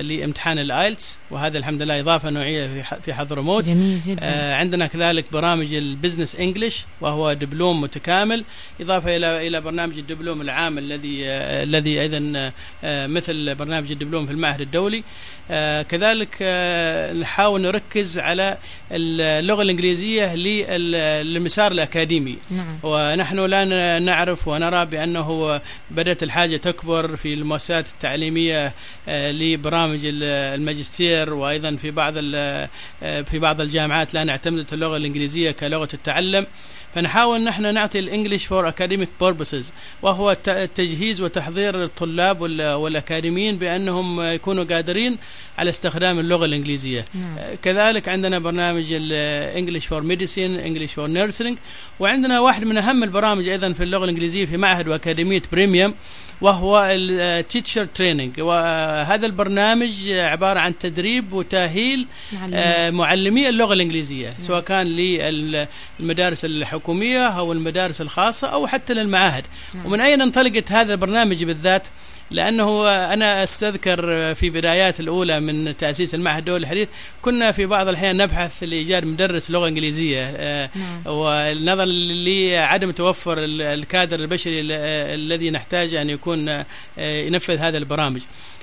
لامتحان 0.00 0.58
ال 0.58 0.68
IELTS 0.68 1.18
وهذا 1.30 1.58
الحمد 1.58 1.82
لله 1.82 2.00
إضافة 2.00 2.30
نوعية 2.30 2.84
في 3.04 3.14
حضرموت 3.14 3.64
جميل 3.64 4.00
جدا. 4.06 4.18
آه، 4.22 4.54
عندنا 4.54 4.86
كذلك 4.86 5.24
برامج 5.32 5.74
ال 5.74 5.81
Business 5.81 6.36
English 6.36 6.84
وهو 7.00 7.32
دبلوم 7.32 7.80
متكامل 7.80 8.44
إضافة 8.80 9.16
إلى 9.16 9.46
إلى 9.48 9.60
برنامج 9.60 9.98
الدبلوم 9.98 10.40
العام 10.40 10.78
الذي 10.78 11.26
آه، 11.26 11.62
الذي 11.62 12.00
أيضا 12.00 12.52
آه، 12.84 13.06
مثل 13.06 13.54
برنامج 13.54 13.90
الدبلوم 13.90 14.26
في 14.26 14.32
المعهد 14.32 14.60
الدولي. 14.60 15.02
آه، 15.50 15.82
كذلك 15.82 16.36
آه، 16.42 17.12
نحاول 17.12 17.60
نركز 17.62 18.18
على 18.18 18.56
اللغة 18.92 19.62
الإنجليزية 19.62 20.34
لل- 20.34 21.26
للمسار 21.26 21.72
الأكاديمي. 21.72 22.36
نعم. 22.50 22.66
ونحن 22.82 23.38
لا 23.40 23.98
نعرف 23.98 24.48
ونرى 24.48 24.83
بأنه 24.84 25.60
بدأت 25.90 26.22
الحاجة 26.22 26.56
تكبر 26.56 27.16
في 27.16 27.34
المؤسسات 27.34 27.86
التعليمية 27.88 28.72
آه، 29.08 29.32
لبرامج 29.32 30.00
ال- 30.04 30.22
الماجستير 30.60 31.34
وأيضا 31.34 31.76
في 31.76 31.90
بعض 31.90 32.14
آه، 32.34 32.68
في 33.02 33.38
بعض 33.38 33.60
الجامعات 33.60 34.14
لا 34.14 34.24
نعتمد 34.24 34.66
اللغة 34.72 34.96
الإنجليزية 34.96 35.50
كلغة 35.50 35.88
التعلم. 35.94 36.46
فنحاول 36.94 37.44
نحن 37.44 37.74
نعطي 37.74 37.98
ال 37.98 38.04
English 38.04 38.46
for 38.46 38.68
Academic 38.68 39.08
Purposes 39.20 39.72
وهو 40.02 40.30
الت- 40.30 40.48
التجهيز 40.48 41.20
وتحضير 41.20 41.84
الطلاب 41.84 42.40
وال- 42.40 42.72
والأكاديميين 42.74 43.56
بأنهم 43.56 44.20
يكونوا 44.22 44.64
قادرين 44.64 45.16
على 45.58 45.70
استخدام 45.70 46.18
اللغة 46.18 46.44
الإنجليزية. 46.44 47.04
نعم. 47.14 47.36
كذلك 47.62 48.08
عندنا 48.08 48.38
برنامج 48.38 48.84
ال 48.90 49.02
English 49.02 49.86
for 49.86 50.02
Medicine 50.02 50.54
English 50.60 50.94
for 50.94 51.06
Nursing 51.06 51.58
وعندنا 52.00 52.40
واحد 52.40 52.64
من 52.64 52.76
أهم 52.78 53.02
البرامج 53.04 53.48
أيضا 53.48 53.72
في 53.72 53.84
اللغة 53.84 54.04
الإنجليزية 54.04 54.44
في 54.44 54.56
معهد 54.56 54.73
وأكاديمية 54.82 55.42
بريميوم 55.52 55.94
وهو 56.40 56.86
ال 56.90 57.02
Teacher 57.02 57.84
Training 57.84 58.40
وهذا 58.40 59.26
البرنامج 59.26 60.08
عبارة 60.08 60.60
عن 60.60 60.78
تدريب 60.78 61.32
وتأهيل 61.32 62.06
آه، 62.54 62.90
معلمي 62.90 63.48
اللغة 63.48 63.74
الإنجليزية 63.74 64.34
سواء 64.38 64.60
كان 64.60 64.86
للمدارس 64.86 66.44
الحكومية 66.44 67.26
أو 67.28 67.52
المدارس 67.52 68.00
الخاصة 68.00 68.48
أو 68.48 68.66
حتى 68.66 68.94
للمعاهد. 68.94 69.44
نعم. 69.74 69.86
ومن 69.86 70.00
أين 70.00 70.20
انطلقت 70.20 70.72
هذا 70.72 70.92
البرنامج 70.92 71.44
بالذات؟ 71.44 71.88
لأنه 72.34 72.88
أنا 72.90 73.42
أستذكر 73.42 74.34
في 74.34 74.50
بدايات 74.50 75.00
الأولى 75.00 75.40
من 75.40 75.76
تأسيس 75.76 76.14
المعهد 76.14 76.38
الدولي 76.38 76.62
الحديث 76.62 76.88
كنا 77.22 77.52
في 77.52 77.66
بعض 77.66 77.88
الأحيان 77.88 78.16
نبحث 78.16 78.62
لإيجاد 78.62 79.04
مدرس 79.04 79.50
لغة 79.50 79.68
إنجليزية 79.68 80.22
آه، 80.36 80.70
نعم. 80.74 81.16
والنظر 81.16 81.84
لعدم 82.24 82.90
توفر 82.90 83.38
ال- 83.44 83.62
الكادر 83.62 84.20
البشري 84.20 84.60
ال- 84.60 84.72
الذي 85.20 85.50
نحتاج 85.50 85.94
أن 85.94 86.10
يكون 86.10 86.48
آه، 86.48 86.66
ينفذ 86.98 87.56
هذه 87.58 87.76
البرامج. 87.76 88.20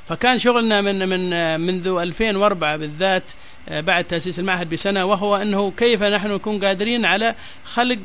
فكان 0.10 0.38
شغلنا 0.38 0.82
من 0.82 1.10
من 1.10 1.34
آه، 1.34 1.58
منذ 1.58 1.88
2004 2.02 2.78
بالذات 2.78 3.24
بعد 3.72 4.04
تأسيس 4.04 4.40
المعهد 4.40 4.70
بسنة 4.70 5.06
وهو 5.06 5.36
أنه 5.36 5.72
كيف 5.78 6.04
نحن 6.04 6.32
نكون 6.32 6.60
قادرين 6.66 7.06
على 7.06 7.36
خلق 7.66 7.98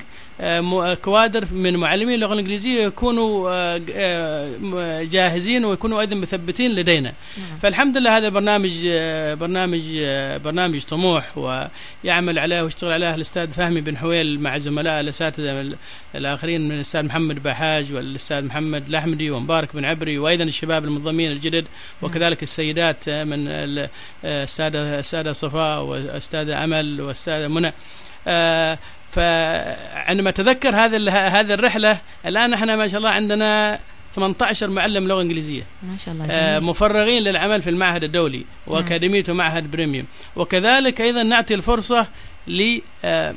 كوادر 1.02 1.44
من 1.52 1.76
معلمي 1.76 2.14
اللغة 2.14 2.32
الإنجليزية 2.32 2.82
يكونوا 2.86 3.50
آه، 3.50 3.80
آه، 3.94 5.02
جاهزين 5.02 5.64
ويكونوا 5.64 6.00
أيضا 6.00 6.16
مثبتين 6.16 6.74
لدينا. 6.74 7.12
نعم. 7.38 7.58
فالحمد 7.58 7.96
لله 7.96 8.16
هذا 8.16 8.26
البرنامج 8.26 8.72
آه، 8.86 9.34
برنامج 9.34 9.82
آه، 9.98 10.36
برنامج 10.36 10.82
طموح 10.84 11.38
ويعمل 12.04 12.38
عليه 12.38 12.62
ويشتغل 12.62 12.92
عليه 12.92 13.14
الأستاذ 13.14 13.50
فهمي 13.50 13.80
بن 13.80 13.96
حويل 13.96 14.40
مع 14.40 14.58
زملاء 14.58 15.00
الأساتذة 15.00 15.60
ال- 15.60 15.76
الآخرين 16.14 16.60
من 16.68 16.72
الأستاذ 16.74 17.02
محمد 17.02 17.42
بحاج 17.42 17.92
والأستاذ 17.92 18.44
محمد 18.44 18.88
الأحمدي 18.88 19.30
ومبارك 19.30 19.68
بن 19.74 19.84
عبري 19.84 20.18
وأيضا 20.18 20.44
الشباب 20.44 20.84
المنضمين 20.84 21.32
الجدد 21.32 21.64
وكذلك 22.02 22.42
السيدات 22.42 23.08
آه، 23.08 23.24
من 23.24 23.48
ال- 23.48 23.88
آه، 24.24 24.44
السادة 24.44 24.98
السادة 24.98 25.32
صفاء 25.32 25.82
واستاذه 25.82 26.64
أمل 26.64 27.00
واستاذه 27.00 27.48
منى. 27.48 27.72
آه، 28.28 28.78
فعندما 29.16 30.28
اتذكر 30.30 30.68
هذه 30.76 30.96
ال- 30.96 31.10
هذه 31.10 31.54
الرحلة 31.54 31.98
الآن 32.26 32.52
إحنا 32.54 32.76
ما 32.76 32.88
شاء 32.88 32.98
الله 32.98 33.10
عندنا 33.10 33.78
18 34.14 34.70
معلم 34.70 35.08
لغة 35.08 35.22
إنجليزية. 35.22 35.62
ما 35.82 35.96
شاء 36.04 36.14
الله 36.14 36.26
آه، 36.30 36.58
جميل. 36.58 36.70
مفرغين 36.70 37.22
للعمل 37.22 37.62
في 37.62 37.70
المعهد 37.70 38.04
الدولي 38.04 38.44
واكاديميته 38.66 39.32
معهد 39.32 39.70
بريميوم. 39.70 40.06
وكذلك 40.36 41.00
أيضا 41.00 41.22
نعطي 41.22 41.54
الفرصة 41.54 42.06
ل 42.48 42.78
آه، 43.04 43.34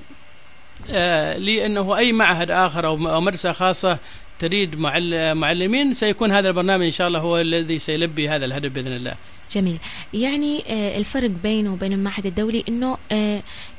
آه، 0.91 1.37
لأنه 1.37 1.97
أي 1.97 2.11
معهد 2.11 2.51
آخر 2.51 2.85
أو 2.87 2.97
مدرسة 3.21 3.51
خاصة 3.51 3.97
تريد 4.39 4.79
معل- 4.79 5.35
معلمين 5.35 5.93
سيكون 5.93 6.31
هذا 6.31 6.47
البرنامج 6.47 6.85
إن 6.85 6.91
شاء 6.91 7.07
الله 7.07 7.19
هو 7.19 7.37
الذي 7.37 7.79
سيلبي 7.79 8.29
هذا 8.29 8.45
الهدف 8.45 8.71
بإذن 8.71 8.95
الله. 8.95 9.15
جميل. 9.55 9.77
يعني 10.13 10.63
الفرق 10.97 11.29
بينه 11.43 11.73
وبين 11.73 11.93
المعهد 11.93 12.25
الدولي 12.25 12.63
إنه 12.69 12.97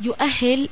يؤهل 0.00 0.69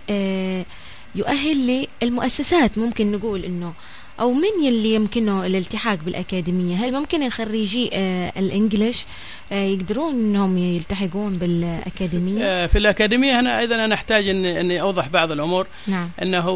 يؤهل 1.14 1.86
للمؤسسات 2.02 2.78
ممكن 2.78 3.12
نقول 3.12 3.44
إنه 3.44 3.72
أو 4.20 4.32
من 4.32 4.64
يلي 4.64 4.94
يمكنه 4.94 5.46
الالتحاق 5.46 5.98
بالأكاديمية؟ 6.04 6.76
هل 6.76 6.92
ممكن 6.92 7.30
خريجي 7.30 7.90
آه، 7.92 8.32
ال 8.36 8.45
English 8.45 9.04
آه، 9.52 9.64
يقدرون 9.64 10.14
إنهم 10.14 10.58
يلتحقون 10.58 11.32
بالأكاديمية؟ 11.36 12.44
آه، 12.44 12.66
في 12.66 12.78
الأكاديمية 12.78 13.40
هنا 13.40 13.58
أيضا 13.58 13.74
أنا 13.84 13.94
أحتاج 13.94 14.28
ان 14.28 14.44
إني 14.44 14.80
أوضح 14.80 15.08
بعض 15.08 15.32
الأمور. 15.32 15.66
نعم. 15.86 16.10
إنه 16.22 16.48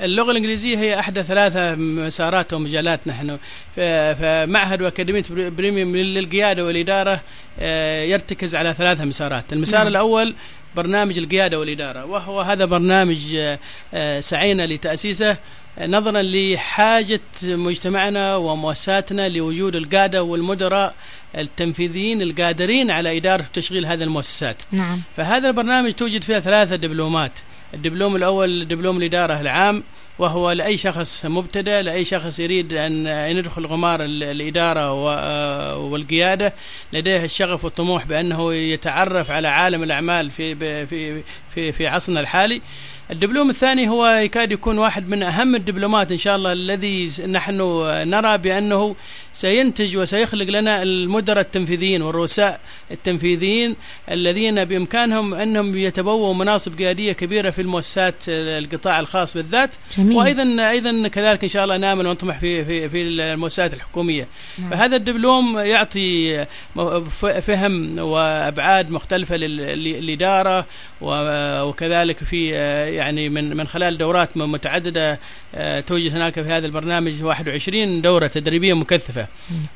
اللغة 0.00 0.30
الإنجليزية 0.30 0.78
هي 0.78 0.98
احدى 0.98 1.22
ثلاثة 1.22 1.74
مسارات 1.74 2.52
ومجالات 2.52 3.00
نحن. 3.06 3.36
فمعهد 4.14 4.82
وأكاديمية 4.82 5.24
بري- 5.30 5.50
بريميوم 5.50 5.96
للقيادة 5.96 6.64
والإدارة 6.64 7.20
آه، 7.60 8.02
يرتكز 8.04 8.54
على 8.54 8.74
ثلاثة 8.78 9.04
مسارات، 9.04 9.52
المسار 9.52 9.78
نعم. 9.80 9.88
الأول 9.88 10.34
برنامج 10.76 11.18
القيادة 11.18 11.58
والإدارة 11.58 12.04
وهو 12.04 12.40
هذا 12.40 12.64
برنامج 12.64 13.34
آه، 13.34 13.58
آه، 13.94 14.20
سعينا 14.20 14.66
لتأسيسه 14.66 15.36
آه، 15.78 15.86
نظرا 15.86 16.22
لحاجة 16.22 17.20
مجتمعنا 17.42 18.36
ومؤسساتنا 18.36 19.28
لوجود 19.28 19.76
القادة 19.76 20.22
والمدراء 20.22 20.94
التنفيذيين 21.38 22.22
القادرين 22.22 22.90
على 22.90 23.16
إدارة 23.16 23.42
وتشغيل 23.42 23.86
هذه 23.86 24.02
المؤسسات. 24.02 24.62
نعم 24.72 25.00
فهذا 25.16 25.48
البرنامج 25.48 25.92
توجد 25.92 26.22
فيها 26.22 26.40
ثلاثة 26.40 26.76
دبلومات 26.76 27.32
الدبلوم 27.74 28.16
الأول 28.16 28.68
دبلوم 28.68 28.98
الإدارة 28.98 29.40
العام 29.40 29.82
وهو 30.20 30.50
لأي 30.52 30.76
شخص 30.76 31.26
مبتدئ 31.26 31.82
لأي 31.82 32.04
شخص 32.04 32.38
يريد 32.40 32.72
أن 32.72 33.06
يدخل 33.06 33.66
غمار 33.66 34.04
ال- 34.04 34.22
الإدارة 34.22 34.92
و- 34.92 35.90
والقيادة 35.92 36.52
لديه 36.92 37.24
الشغف 37.24 37.64
والطموح 37.64 38.04
بأنه 38.06 38.54
يتعرف 38.54 39.30
على 39.30 39.48
عالم 39.48 39.82
الأعمال 39.82 40.30
في 40.30 40.54
في 40.86 41.22
في 41.54 41.72
في 41.72 41.86
عصرنا 41.86 42.20
الحالي. 42.20 42.60
الدبلوم 43.12 43.50
الثاني 43.50 43.88
هو 43.88 44.06
يكاد 44.06 44.52
يكون 44.52 44.78
واحد 44.78 45.08
من 45.08 45.22
أهم 45.22 45.54
الدبلومات 45.54 46.10
إن 46.12 46.16
شاء 46.16 46.36
الله 46.36 46.52
الذي 46.52 47.10
نحن 47.28 47.56
نرى 48.10 48.38
بأنه 48.38 48.96
سينتج 49.34 49.96
وسيخلق 49.96 50.46
لنا 50.50 50.82
المدراء 50.82 51.40
التنفيذيين 51.40 52.02
والرؤساء 52.02 52.60
التنفيذيين 52.90 53.76
الذين 54.10 54.64
بإمكانهم 54.64 55.34
أنهم 55.34 55.78
يتبوأوا 55.78 56.34
مناصب 56.34 56.78
قيادية 56.78 57.12
كبيرة 57.12 57.50
في 57.50 57.62
المؤسسات 57.62 58.14
القطاع 58.28 59.00
الخاص 59.00 59.34
بالذات. 59.36 59.70
جميل. 59.98 60.16
وأيضا 60.16 60.70
أيضا 60.70 61.08
كذلك 61.08 61.42
إن 61.42 61.48
شاء 61.48 61.64
الله 61.64 61.76
نامل 61.76 62.06
ونطمح 62.06 62.38
في 62.38 62.64
في 62.64 62.88
في 62.88 63.02
المؤسسات 63.02 63.74
الحكومية. 63.74 64.26
نعم. 64.58 64.70
فهذا 64.70 64.96
الدبلوم 64.96 65.58
يعطي 65.58 66.44
ف- 67.10 67.26
فهم 67.26 67.98
وأبعاد 67.98 68.90
مختلفة 68.90 69.36
لل- 69.36 69.56
للإدارة 69.84 70.66
و- 71.00 71.62
وكذلك 71.62 72.16
في 72.16 72.50
آه، 72.54 72.99
يعني 73.00 73.28
من 73.28 73.56
من 73.56 73.66
خلال 73.68 73.98
دورات 73.98 74.36
متعددة 74.36 75.18
آه، 75.54 75.80
توجد 75.80 76.14
هناك 76.14 76.34
في 76.34 76.48
هذا 76.48 76.66
البرنامج 76.66 77.22
21 77.22 78.02
دورة 78.02 78.26
تدريبية 78.26 78.74
مكثفة 78.74 79.26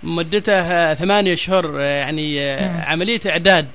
مدتها 0.03 0.95
ثمانية 0.95 1.33
اشهر 1.33 1.81
آه، 1.81 1.83
يعني 1.83 2.41
آه،. 2.41 2.85
عملية 2.85 3.21
إعداد 3.27 3.67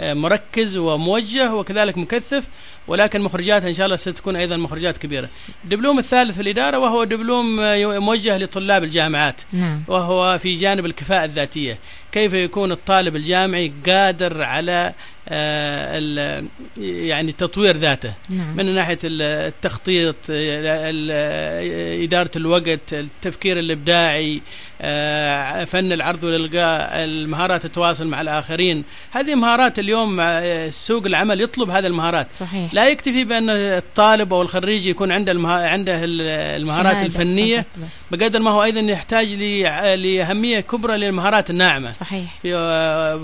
مركز 0.00 0.76
وموجه 0.76 1.54
وكذلك 1.54 1.98
مكثف 1.98 2.48
ولكن 2.88 3.20
مخرجاتها 3.20 3.68
إن 3.68 3.74
شاء 3.74 3.86
الله 3.86 3.96
ستكون 3.96 4.36
أيضا 4.36 4.56
مخرجات 4.56 4.98
كبيرة. 4.98 5.28
الدبلوم 5.64 5.98
الثالث 5.98 6.34
في 6.36 6.42
الإدارة 6.42 6.78
وهو 6.78 7.04
دبلوم 7.04 7.60
آه، 7.60 7.98
موجه 7.98 8.38
لطلاب 8.38 8.84
الجامعات. 8.84 9.40
نعم. 9.52 9.82
وهو 9.88 10.38
في 10.38 10.54
جانب 10.54 10.86
الكفاءة 10.86 11.24
الذاتية. 11.24 11.78
كيف 12.12 12.32
يكون 12.32 12.72
الطالب 12.72 13.16
الجامعي 13.16 13.72
قادر 13.86 14.42
على 14.42 14.92
آه، 15.28 16.42
يعني 16.78 17.32
تطوير 17.32 17.76
ذاته؟ 17.76 18.12
نعم. 18.30 18.56
من 18.56 18.74
ناحية 18.74 18.98
ال- 19.04 19.22
التخطيط 19.22 20.16
ال- 20.30 21.10
ال- 21.10 22.02
إدارة 22.02 22.30
الوقت 22.36 22.92
التفكير 22.92 23.58
الإبداعي 23.58 24.40
آه، 24.82 25.64
فن 25.64 25.92
العرض 25.92 26.24
والالقاء 26.24 26.90
المهارات 27.04 27.64
التواصل 27.64 28.06
مع 28.06 28.20
الآخرين. 28.20 28.84
هذه 29.10 29.34
مهارات 29.34 29.78
اليوم 29.90 30.20
آه، 30.20 30.70
سوق 30.70 31.06
العمل 31.06 31.40
يطلب 31.40 31.70
هذه 31.70 31.86
المهارات 31.86 32.26
صحيح 32.40 32.74
لا 32.74 32.88
يكتفي 32.88 33.24
بأن 33.24 33.50
الطالب 33.50 34.34
أو 34.34 34.42
الخريج 34.42 34.86
يكون 34.86 35.12
عنده 35.12 35.32
المها... 35.32 35.68
عنده 35.68 36.04
ال- 36.04 36.20
المهارات 36.60 36.96
الفنية. 37.06 37.66
بقدر 38.10 38.40
ما 38.40 38.50
هو 38.50 38.62
أيضا 38.62 38.80
يحتاج 38.80 39.32
ل- 39.34 39.62
لأهمية 40.02 40.60
كبرى 40.60 40.96
للمهارات 40.96 41.50
الناعمة 41.50 41.90
صحيح 41.90 42.38
في- 42.42 42.54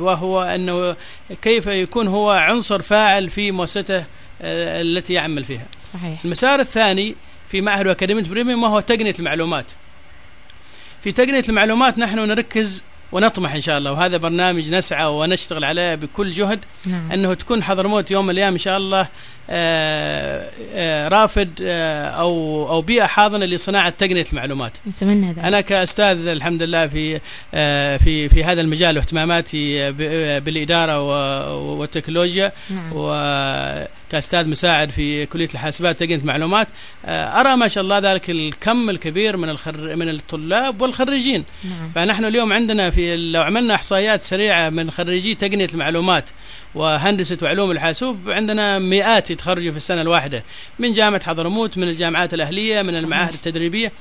وهو 0.01 0.43
أنه 0.43 0.97
كيف 1.43 1.67
يكون 1.67 2.07
هو 2.09 2.31
عنصر 2.31 2.83
فاعل 2.83 3.29
في 3.31 3.51
مؤسسته 3.53 3.99
آه، 4.43 4.83
التي 4.83 5.13
يعمل 5.13 5.45
فيها. 5.45 5.67
صحيح 5.95 6.19
المسار 6.25 6.61
الثاني 6.61 7.15
في 7.49 7.61
معهد 7.61 7.87
واكاديميه 7.87 8.23
بريميوم 8.23 8.63
وهو 8.63 8.81
تقنية 8.81 9.15
المعلومات. 9.19 9.67
في 11.05 11.13
تقنية 11.13 11.45
المعلومات 11.49 11.99
نحن 11.99 12.19
نركز 12.19 12.83
ونطمح 13.13 13.55
إن 13.55 13.61
شاء 13.61 13.79
الله. 13.79 13.93
وهذا 13.93 14.17
برنامج 14.17 14.71
نسعى 14.71 15.07
ونشتغل 15.07 15.65
عليه 15.65 15.95
بكل 15.95 16.33
جهد 16.33 16.59
نعم. 16.87 17.13
أنه 17.13 17.35
تكون 17.35 17.63
حضرموت 17.63 18.11
يوم 18.11 18.25
من 18.25 18.31
الأيام 18.31 18.53
إن 18.53 18.59
شاء 18.59 18.77
الله 18.79 19.09
آه، 19.51 20.51
آه، 20.75 21.09
رافد 21.09 21.51
آه، 21.63 22.07
أو 22.09 22.69
أو 22.69 22.81
بيئة 22.83 23.07
حاضنة 23.07 23.47
لصناعة 23.47 23.91
تقنية 23.99 24.25
المعلومات. 24.33 24.73
نتمنى 24.89 25.29
ذلك. 25.33 25.39
أنا 25.39 25.61
كأستاذ 25.61 26.27
الحمد 26.27 26.63
لله 26.63 26.87
في 26.87 27.21
في 27.99 28.29
في 28.29 28.45
هذا 28.45 28.61
المجال 28.61 28.97
واهتماماتي 28.97 29.93
بالإدارة 30.41 31.01
و- 31.03 31.77
والتكنولوجيا. 31.79 32.53
نعم. 32.71 32.93
وكاستاذ 34.09 34.49
مساعد 34.49 34.91
في 34.91 35.27
كلية 35.27 35.49
الحاسبات 35.55 36.01
تقنيه 36.01 36.21
معلومات. 36.25 36.69
آه، 37.05 37.41
أرى 37.41 37.57
ما 37.57 37.69
شاء 37.69 37.85
الله 37.85 37.99
ذلك 37.99 38.31
الكم 38.31 38.91
الكبير 38.91 39.37
من 39.37 39.49
الخر 39.49 39.97
من 39.97 40.09
الطلاب 40.09 40.81
والخريجين. 40.81 41.45
نعم. 41.65 41.91
فنحن 41.95 42.25
اليوم 42.25 42.53
عندنا 42.53 42.91
في 42.91 43.17
لو 43.17 43.43
عملنا 43.43 43.75
إحصائيات 43.75 44.23
سريعة 44.23 44.71
من 44.71 44.91
خريجي 44.91 45.35
تقنيه 45.35 45.69
المعلومات 45.75 46.31
وهندسة 46.75 47.39
وعلوم 47.43 47.71
الحاسوب 47.71 48.31
عندنا 48.31 48.79
مئات 48.79 49.31
يتخرجوا 49.31 49.71
في 49.71 49.77
السنة 49.77 50.03
الواحدة. 50.03 50.45
من 50.79 50.93
جامعة 50.93 51.25
حضرموت 51.25 51.79
من 51.79 51.89
الجامعات 51.89 52.35
الأهلية 52.35 52.83
من 52.83 52.97
المعاهد 52.97 53.35
التدريبية. 53.35 53.93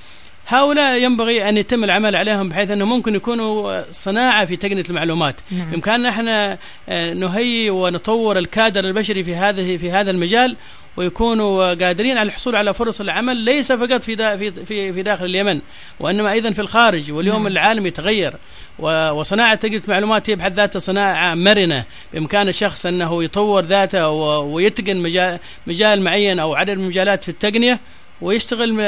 هؤلاء 0.47 1.03
ينبغي 1.03 1.49
أن 1.49 1.57
يتم 1.57 1.83
العمل 1.83 2.15
عليهم 2.15 2.49
بحيث 2.49 2.71
أنه 2.71 2.85
ممكن 2.85 3.15
يكونوا 3.15 3.83
صناعة 3.91 4.45
في 4.45 4.55
تقنية 4.55 4.83
المعلومات. 4.89 5.35
نعم. 5.51 5.71
بإمكاننا 5.71 6.09
إحنا 6.09 6.57
آه، 6.89 7.13
نهيئ 7.13 7.69
ونطور 7.69 8.37
الكادر 8.37 8.85
البشري 8.85 9.23
في 9.23 9.35
هذه 9.35 9.77
في 9.77 9.91
هذا 9.91 10.11
المجال 10.11 10.55
ويكونوا 10.97 11.73
قادرين 11.73 12.17
على 12.17 12.27
الحصول 12.27 12.55
على 12.55 12.73
فرص 12.73 13.01
العمل 13.01 13.37
ليس 13.37 13.71
فقط 13.71 14.03
في 14.03 14.15
دا 14.15 14.37
في 14.37 14.51
في 14.51 14.93
في 14.93 15.03
داخل 15.03 15.25
اليمن 15.25 15.59
وإنما 15.99 16.31
أيضا 16.31 16.51
في 16.51 16.61
الخارج. 16.61 17.11
واليوم 17.11 17.37
نعم. 17.37 17.47
العالم 17.47 17.85
يتغير 17.85 18.33
وصناعة 18.79 19.55
تقنية 19.55 19.81
المعلومات 19.85 20.29
هي 20.29 20.35
بحد 20.35 20.53
ذاتها 20.53 20.79
صناعة 20.79 21.35
مرنة. 21.35 21.83
بإمكان 22.13 22.47
الشخص 22.47 22.85
أنه 22.85 23.23
يطور 23.23 23.63
ذاته 23.65 24.09
ويتقن 24.39 24.97
مجال 24.97 25.39
مجال 25.67 26.01
معين 26.01 26.39
أو 26.39 26.55
عدد 26.55 26.77
من 26.77 26.83
المجالات 26.83 27.23
في 27.23 27.29
التقنية 27.29 27.79
ويشتغل 28.21 28.79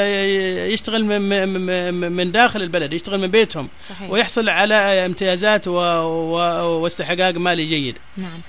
يشتغل 0.72 1.04
من- 1.04 2.32
داخل 2.32 2.62
البلد 2.62 2.92
يشتغل 2.92 3.20
من 3.20 3.26
بيتهم. 3.28 3.68
صحيح. 3.88 4.10
ويحصل 4.10 4.48
على 4.48 4.74
امتيازات. 5.06 5.68
واستحقاق 5.68 7.34
مالي 7.34 7.64
جيد. 7.64 7.96
نعم. 8.16 8.40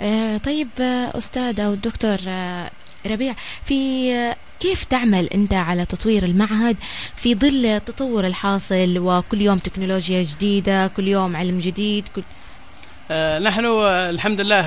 آه 0.00 0.36
طيب 0.36 0.68
آه 0.80 1.18
أستاذ 1.18 1.60
أو 1.60 1.74
دكتور 1.74 2.16
آه 2.28 2.70
ربيع 3.06 3.34
في 3.64 4.34
كيف 4.60 4.84
تعمل 4.84 5.26
أنت 5.34 5.54
على 5.54 5.84
تطوير 5.84 6.24
المعهد 6.24 6.76
في 7.16 7.34
ظل 7.34 7.66
التطور 7.66 8.26
الحاصل 8.26 8.98
وكل 8.98 9.42
يوم 9.42 9.58
تكنولوجيا 9.58 10.22
جديدة 10.22 10.86
كل 10.86 11.08
يوم 11.08 11.36
علم 11.36 11.58
جديد 11.58 12.04
كل 12.16 12.22
نحن 13.44 13.64
الحمد 13.86 14.40
لله 14.40 14.60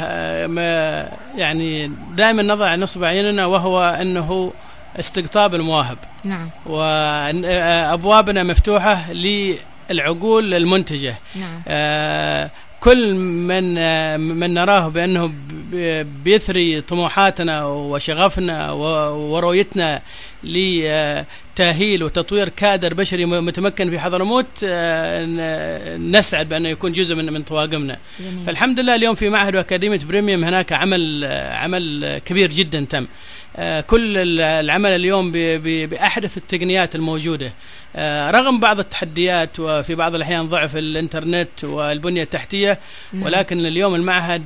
يعني 1.37 1.91
دائما 2.15 2.41
نضع 2.43 2.75
نصب 2.75 3.03
عيننا 3.03 3.45
وهو 3.45 3.81
أنه 4.01 4.53
استقطاب 4.99 5.55
المواهب. 5.55 5.97
نعم. 6.23 6.49
وابوابنا 6.65 8.43
مفتوحة 8.43 9.13
للعقول 9.13 10.53
المنتجة. 10.53 11.15
نعم. 11.35 11.61
آه، 11.67 12.51
كل 12.79 13.13
من 13.15 13.77
آه، 13.77 14.17
من 14.17 14.53
نراه 14.53 14.87
بأنه 14.87 15.31
بيثري 16.23 16.81
طموحاتنا 16.81 17.65
وشغفنا 17.65 18.71
ورؤيتنا 18.71 20.01
لتاهيل 21.61 22.03
وتطوير 22.03 22.49
كادر 22.49 22.93
بشري 22.93 23.25
متمكن 23.25 23.89
في 23.89 23.99
حضرموت 23.99 24.45
آه، 24.63 25.25
نسعد 25.97 26.49
بأنه 26.49 26.69
يكون 26.69 26.93
جزء 26.93 27.15
من 27.15 27.33
من 27.33 27.43
طواقمنا. 27.43 27.97
جميل 28.19 28.45
فالحمد 28.45 28.79
لله 28.79 28.95
اليوم 28.95 29.15
في 29.15 29.29
معهد 29.29 29.55
واكاديميه 29.55 29.99
بريميوم 29.99 30.43
هناك 30.43 30.73
عمل 30.73 31.23
آه، 31.23 31.53
عمل 31.55 32.17
كبير 32.25 32.49
جدا 32.51 32.85
تم. 32.89 33.05
آه، 33.55 33.81
كل 33.81 34.17
ال- 34.17 34.41
العمل 34.41 34.89
اليوم 34.89 35.31
ب- 35.31 35.37
ب- 35.37 35.89
بأحدث 35.89 36.37
التقنيات 36.37 36.95
الموجودة 36.95 37.53
آه، 37.95 38.31
رغم 38.31 38.59
بعض 38.59 38.79
التحديات 38.79 39.59
وفي 39.59 39.95
بعض 39.95 40.15
الأحيان 40.15 40.49
ضعف 40.49 40.77
الإنترنت 40.77 41.63
والبنية 41.63 42.23
التحتية 42.23 42.79
نعم. 43.13 43.23
ولكن 43.23 43.65
اليوم 43.65 43.95
المعهد 43.95 44.43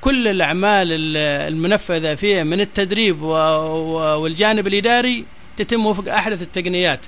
كل 0.00 0.28
الأعمال 0.28 0.92
ال- 0.92 1.16
المنفذة 1.52 2.14
فيه 2.14 2.42
من 2.42 2.60
التدريب 2.60 3.22
والجانب 3.22 4.66
الإداري 4.66 5.24
تتم 5.56 5.86
وفق 5.86 6.12
أحدث 6.12 6.42
التقنيات. 6.42 7.00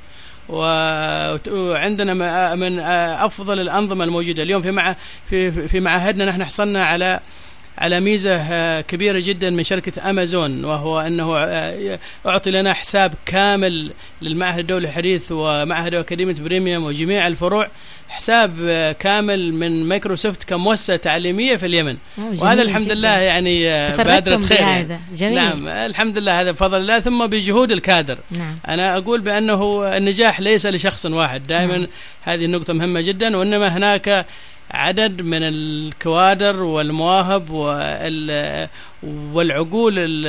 وعندنا 0.49 2.15
من 2.55 2.81
أفضل 2.81 3.61
الأنظمة 3.61 4.05
الموجودة. 4.05 4.43
اليوم 4.43 4.63
في 4.63 4.71
مع 4.71 4.97
في 5.31 5.69
في 5.69 5.81
معاهدنا 5.81 6.25
نحن 6.25 6.45
حصلنا 6.45 6.85
على 6.85 7.21
على 7.79 8.01
ميزة 8.01 8.37
آه، 8.37 8.81
كبيرة 8.81 9.21
جدا 9.21 9.51
من 9.51 9.63
شركة 9.65 10.11
أمازون 10.11 10.65
وهو 10.65 11.01
أنه 11.01 11.37
آه، 11.39 11.99
أعطي 12.27 12.51
لنا 12.51 12.75
حساب 12.75 13.15
كامل 13.27 13.91
للمعهد 14.23 14.59
الدولي 14.59 14.89
الحديث 14.89 15.33
ومعهد 15.33 15.95
أكاديمية 15.95 16.35
بريميوم 16.35 16.85
وجميع 16.85 17.27
الفروع 17.27 17.69
حساب 18.09 18.57
آه، 18.63 18.93
كامل 18.93 19.55
من 19.55 19.85
مايكروسوفت 19.85 20.45
كمؤسسه 20.45 20.97
تعليمية 20.97 21.57
في 21.57 21.67
اليمن. 21.67 21.97
وهذا 22.19 22.63
الحمد 22.63 22.85
جداً. 22.85 22.95
لله 22.95 23.19
يعني 23.19 23.65
بادره 23.97 24.39
خير 24.41 24.59
يعني. 24.59 25.01
جميل. 25.15 25.35
نعم 25.35 25.69
الحمد 25.69 26.19
لله 26.19 26.41
هذا 26.41 26.51
بفضل 26.51 26.81
الله. 26.81 27.01
ثم 27.01 27.27
بجهود 27.27 27.73
الكادر. 27.73 28.19
نعم. 28.31 28.59
أنا 28.69 28.97
أقول 28.97 29.21
بأنه 29.21 29.83
النجاح 29.97 30.41
ليس 30.41 30.67
لشخص 30.67 31.07
واحد. 31.07 31.47
دائما 31.47 31.77
نعم. 31.77 31.87
هذه 32.23 32.45
النقطة 32.45 32.73
مهمة 32.73 33.01
جدا 33.01 33.37
وإنما 33.37 33.69
هناك 33.69 34.27
عدد 34.71 35.23
من 35.23 35.43
الكوادر 35.43 36.63
والمواهب 36.63 37.51
وال 37.51 38.69
والعقول 39.03 39.95
ال- 39.99 40.27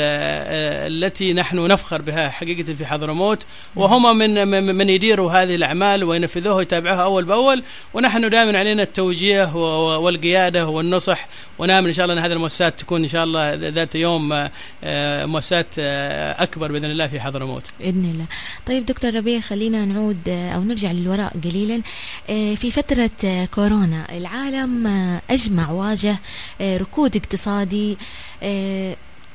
التي 1.04 1.34
نحن 1.34 1.68
نفخر 1.68 2.02
بها 2.02 2.30
حقيقة 2.30 2.74
في 2.74 2.86
حضرموت 2.86 3.46
وهم 3.76 4.18
من 4.18 4.76
من 4.76 4.90
يديروا 4.90 5.32
هذه 5.32 5.56
الأعمال 5.56 6.04
وينفذوها 6.04 6.56
ويتابعوها 6.56 7.04
أول 7.04 7.26
بأول 7.26 7.64
ونحن 7.94 8.30
دائما 8.30 8.60
علينا 8.60 8.84
التوجيه 8.84 9.56
والقيادة 9.98 10.68
والنصح 10.68 11.28
ونامل 11.60 11.88
إن 11.88 11.94
شاء 11.94 12.06
الله 12.06 12.18
أن 12.18 12.24
هذه 12.24 12.34
المؤسسات 12.34 12.80
تكون 12.80 13.02
إن 13.02 13.08
شاء 13.08 13.24
الله 13.24 13.54
ذات 13.54 13.96
يوم 13.96 14.48
آه، 14.84 15.26
مؤسسات 15.26 15.66
آه، 15.80 16.44
أكبر 16.44 16.72
بإذن 16.72 16.86
الله 16.92 17.08
في 17.08 17.20
حضرموت 17.20 17.64
بإذن 17.80 18.12
الله. 18.14 18.26
طيب 18.68 18.86
دكتور 18.86 19.16
ربيع 19.16 19.40
خلينا 19.40 19.86
نعود 19.86 20.18
آه، 20.30 20.52
أو 20.52 20.64
نرجع 20.64 20.92
للوراء 20.92 21.34
قليلا. 21.44 21.82
آه، 22.30 22.56
في 22.56 22.72
فترة 22.72 23.10
آه، 23.26 23.46
كورونا 23.46 24.06
العالم 24.18 24.88
آه، 24.88 25.22
أجمع 25.30 25.72
واجه 25.72 26.20
آه، 26.62 26.78
ركود 26.78 27.16
اقتصادي 27.16 27.92
آه، 27.94 27.98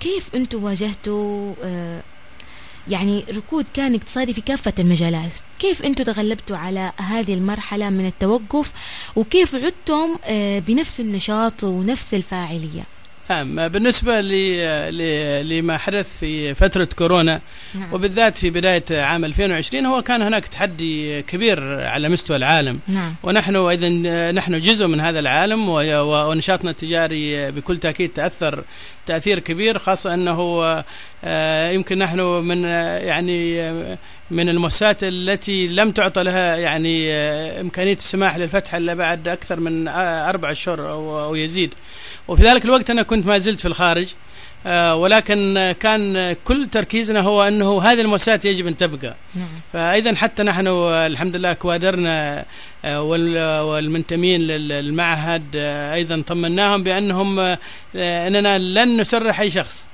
كيف 0.00 0.34
أنتم 0.34 0.64
واجهتوا 0.64 1.54
آه، 1.64 2.02
يعني 2.88 3.24
ركود 3.30 3.66
كان 3.74 3.94
اقتصادي 3.94 4.34
في 4.34 4.40
كافة 4.40 4.72
المجالات؟ 4.78 5.32
كيف 5.58 5.82
أنتم 5.82 6.04
تغلبتوا 6.04 6.56
على 6.56 6.92
هذه 6.96 7.34
المرحلة 7.34 7.90
من 7.90 8.06
التوقف؟ 8.06 8.72
وكيف 9.16 9.54
عدتم 9.54 10.16
آه، 10.24 10.58
بنفس 10.58 11.00
النشاط 11.00 11.64
ونفس 11.64 12.14
الفاعلية؟ 12.14 12.84
نعم 13.30 13.68
بالنسبة 13.68 14.20
لما 15.42 15.78
حدث 15.78 16.18
في 16.18 16.54
فترة 16.54 16.88
كورونا 16.98 17.40
نعم. 17.74 17.92
وبالذات 17.92 18.36
في 18.36 18.50
بداية 18.50 18.84
عام 18.90 19.24
2020 19.24 19.86
هو 19.86 20.02
كان 20.02 20.22
هناك 20.22 20.46
تحدي 20.46 21.22
كبير 21.22 21.80
على 21.80 22.08
مستوى 22.08 22.36
العالم 22.36 22.78
نعم 22.88 23.14
ونحن 23.22 23.56
اذا 23.56 24.32
نحن 24.32 24.60
جزء 24.60 24.86
من 24.86 25.00
هذا 25.00 25.20
العالم 25.20 25.68
ونشاطنا 25.68 26.70
التجاري 26.70 27.50
بكل 27.50 27.76
تأكيد 27.76 28.08
تأثر 28.12 28.64
تأثير 29.06 29.38
كبير 29.38 29.78
خاصة 29.78 30.14
أنه 30.14 30.40
آه، 30.62 30.84
يمكن 31.74 31.98
نحن 31.98 32.20
من 32.20 32.64
آه، 32.64 32.98
يعني 32.98 33.60
آه، 33.60 33.98
من 34.30 34.48
المؤسسات 34.48 35.04
التي 35.04 35.68
لم 35.68 35.90
تعطى 35.90 36.22
لها 36.22 36.56
يعني 36.56 37.12
إمكانية 37.60 37.96
السماح 37.96 38.36
للفتح 38.36 38.74
إلا 38.74 38.94
بعد 38.94 39.28
أكثر 39.28 39.60
من 39.60 39.88
أربع 39.88 40.50
اشهر 40.50 40.90
أو 40.90 41.34
يزيد. 41.34 41.74
وفي 42.28 42.42
ذلك 42.42 42.64
الوقت 42.64 42.90
أنا 42.90 43.02
كنت 43.02 43.26
ما 43.26 43.38
زلت 43.38 43.60
في 43.60 43.68
الخارج 43.68 44.14
آه، 44.66 44.96
ولكن 44.96 45.74
كان 45.80 46.36
كل 46.44 46.68
تركيزنا 46.72 47.20
هو 47.20 47.42
أنه 47.42 47.82
هذه 47.82 48.00
المؤسسات 48.00 48.44
يجب 48.44 48.66
أن 48.66 48.76
تبقى. 48.76 49.14
نعم. 49.34 49.48
فإذا 49.72 50.14
حتى 50.14 50.42
نحن 50.42 50.66
الحمد 50.66 51.36
لله 51.36 51.52
كوادرنا 51.52 52.44
آه، 52.84 53.02
والمنتمين 53.62 54.40
للمعهد 54.40 55.44
آه، 55.56 55.94
أيضا 55.94 56.22
طمناهم 56.26 56.82
بأنهم 56.82 57.56
أننا 57.96 58.58
لن 58.58 59.00
نسرح 59.00 59.40
أي 59.40 59.50
شخص. 59.50 59.84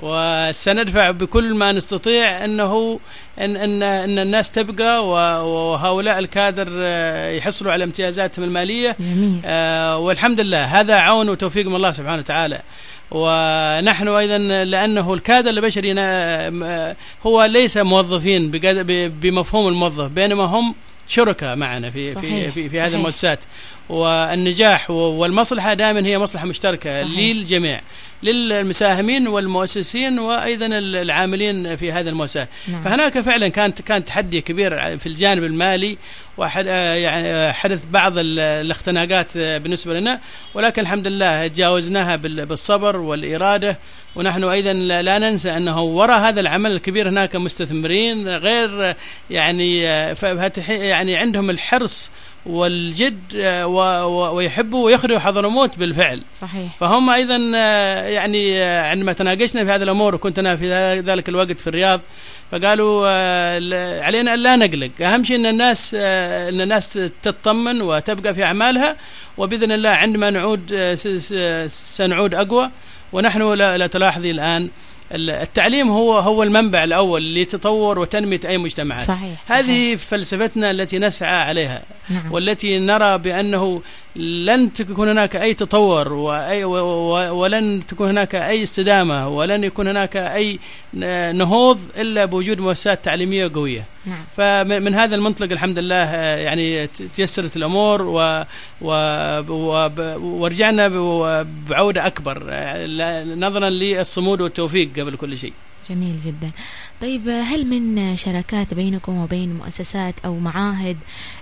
وسندفع 0.00 1.10
بكل 1.10 1.54
ما 1.54 1.72
نستطيع 1.72 2.44
إنه 2.44 3.00
إن 3.38 3.56
إن 3.56 3.82
إن 3.82 4.18
الناس 4.18 4.50
تبقى 4.50 5.08
وهؤلاء 5.08 6.18
الكادر 6.18 6.68
يحصلوا 7.36 7.72
على 7.72 7.84
امتيازاتهم 7.84 8.44
المالية. 8.44 8.96
جميل. 9.00 9.40
والحمد 9.94 10.40
لله 10.40 10.64
هذا 10.64 10.94
عون 10.94 11.28
وتوفيق 11.28 11.66
من 11.66 11.76
الله 11.76 11.90
سبحانه 11.90 12.18
وتعالى. 12.18 12.60
ونحن 13.10 14.08
أيضا 14.08 14.38
لأنه 14.64 15.14
الكادر 15.14 15.50
البشري 15.50 15.94
هو 17.26 17.44
ليس 17.44 17.76
موظفين 17.76 18.50
بمفهوم 19.20 19.68
الموظف 19.68 20.08
بينما 20.08 20.44
هم 20.44 20.74
شركاء 21.08 21.56
معنا 21.56 21.90
في 21.90 22.14
صحيح 22.14 22.44
في 22.44 22.52
في, 22.52 22.68
في 22.68 22.80
هذه 22.80 22.94
المؤسسات. 22.94 23.38
والنجاح 23.88 24.90
والمصلحة 24.90 25.74
دائما 25.74 26.06
هي 26.06 26.18
مصلحة 26.18 26.46
مشتركة 26.46 27.02
صحيح. 27.02 27.18
للجميع 27.18 27.80
للمساهمين 28.22 29.28
والمؤسسين 29.28 30.18
وأيضا 30.18 30.66
العاملين 30.78 31.76
في 31.76 31.92
هذه 31.92 32.08
المؤسسات 32.08 32.48
نعم. 32.68 32.82
فهناك 32.82 33.20
فعلا 33.20 33.48
كانت 33.48 33.82
كان 33.82 34.04
تحدي 34.04 34.40
كبير 34.40 34.98
في 34.98 35.06
الجانب 35.06 35.44
المالي 35.44 35.98
وحد 36.36 36.66
يعني 36.66 37.52
حدث 37.52 37.84
بعض 37.84 38.12
الاختناقات 38.16 39.38
بالنسبة 39.38 40.00
لنا 40.00 40.20
ولكن 40.54 40.82
الحمد 40.82 41.06
لله 41.06 41.46
تجاوزناها 41.46 42.16
بالصبر 42.16 42.96
والإرادة 42.96 43.78
ونحن 44.16 44.44
أيضا 44.44 44.72
لا 44.72 45.18
ننسى 45.18 45.56
أنه 45.56 45.82
وراء 45.82 46.18
هذا 46.18 46.40
العمل 46.40 46.72
الكبير 46.72 47.08
هناك 47.08 47.36
مستثمرين 47.36 48.28
غير 48.28 48.96
يعني 49.30 49.80
يعني 50.68 51.16
عندهم 51.16 51.50
الحرص 51.50 52.10
والجد 52.46 53.18
آه، 53.36 53.66
ويحبوا 54.06 54.84
ويخرجوا 54.84 55.18
حضرموت 55.18 55.78
بالفعل. 55.78 56.20
صحيح. 56.40 56.76
فهم 56.80 57.10
أيضا 57.10 57.52
آه، 57.56 58.08
يعني 58.08 58.62
آه، 58.62 58.90
عندما 58.90 59.12
تناقشنا 59.12 59.64
في 59.64 59.70
هذه 59.70 59.82
الأمور 59.82 60.14
وكنت 60.14 60.38
أنا 60.38 60.56
في 60.56 61.00
ذلك 61.00 61.28
الوقت 61.28 61.60
في 61.60 61.66
الرياض 61.66 62.00
فقالوا 62.50 63.08
علينا 64.04 64.34
أن 64.34 64.38
لا 64.38 64.56
نقلق. 64.56 64.90
أهم 65.00 65.24
شيء 65.24 65.36
إن 65.36 65.46
الناس 65.46 65.94
إن 65.94 66.60
الناس 66.60 66.98
تطمن 67.22 67.82
وتبقى 67.82 68.34
في 68.34 68.44
أعمالها 68.44 68.96
وبإذن 69.38 69.72
الله 69.72 69.90
عندما 69.90 70.30
نعود 70.30 70.94
سنعود 71.68 72.34
أقوى 72.34 72.70
ونحن 73.12 73.52
لا 73.52 73.86
تلاحظي 73.86 74.30
الآن 74.30 74.68
التعليم 75.14 75.90
هو 75.90 76.18
هو 76.18 76.42
المنبع 76.42 76.84
الأول 76.84 77.34
لتطور 77.34 77.98
وتنمية 77.98 78.40
أي 78.44 78.58
مجتمعات 78.58 79.02
صحيح, 79.02 79.44
صحيح. 79.48 79.58
هذه 79.58 79.96
فلسفتنا 79.96 80.70
التي 80.70 80.98
نسعى 80.98 81.42
عليها 81.42 81.82
نعم. 82.10 82.32
والتي 82.32 82.78
نرى 82.78 83.18
بأنه 83.18 83.82
لن 84.16 84.72
تكون 84.72 85.08
هناك 85.08 85.36
أي 85.36 85.54
تطور 85.54 86.12
وأي 86.12 86.64
ولن 86.64 87.86
تكون 87.88 88.08
هناك 88.08 88.34
أي 88.34 88.62
استدامة 88.62 89.28
ولن 89.28 89.64
يكون 89.64 89.88
هناك 89.88 90.16
أي 90.16 90.58
نهوض 91.32 91.80
إلا 91.98 92.24
بوجود 92.24 92.60
مؤسسات 92.60 93.04
تعليمية 93.04 93.50
قوية 93.54 93.93
نعم. 94.06 94.24
فمن 94.36 94.94
هذا 94.94 95.14
المنطلق 95.14 95.52
الحمد 95.52 95.78
لله 95.78 96.04
يعني 96.46 96.86
تيسرت 96.86 97.56
الأمور 97.56 98.02
و, 98.02 98.44
و, 98.80 98.90
و 99.48 99.90
ورجعنا 100.20 100.88
بعودة 101.68 102.06
أكبر 102.06 102.38
نظرا 103.34 103.70
للصمود 103.70 104.40
والتوفيق 104.40 104.98
قبل 104.98 105.16
كل 105.16 105.38
شيء. 105.38 105.52
جميل 105.90 106.20
جدا. 106.20 106.50
طيب 107.00 107.28
هل 107.28 107.66
من 107.66 108.16
شراكات 108.16 108.74
بينكم 108.74 109.16
وبين 109.16 109.54
مؤسسات 109.54 110.14
أو 110.24 110.38
معاهد 110.38 110.96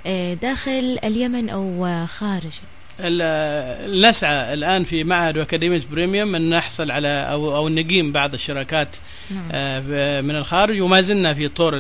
آه، 0.07 0.35
داخل 0.35 0.99
اليمن 1.05 1.51
أو 1.51 1.87
خارج؟ 2.07 2.53
نسعى 3.01 4.55
الآن 4.55 4.85
في 4.85 5.05
معهد 5.05 5.39
واكاديميه 5.39 5.81
بريميوم 5.91 6.35
أن 6.35 6.51
نحصل 6.51 6.91
على 6.91 7.09
أو 7.09 7.57
أو 7.57 7.69
نقيم 7.69 8.13
بعض 8.13 8.35
الشراكات 8.35 8.97
نعم. 9.31 9.49
آه، 9.53 10.21
من 10.21 10.37
الخارج 10.37 10.81
وما 10.81 11.01
زلنا 11.01 11.35
في 11.35 11.49
طور 11.49 11.73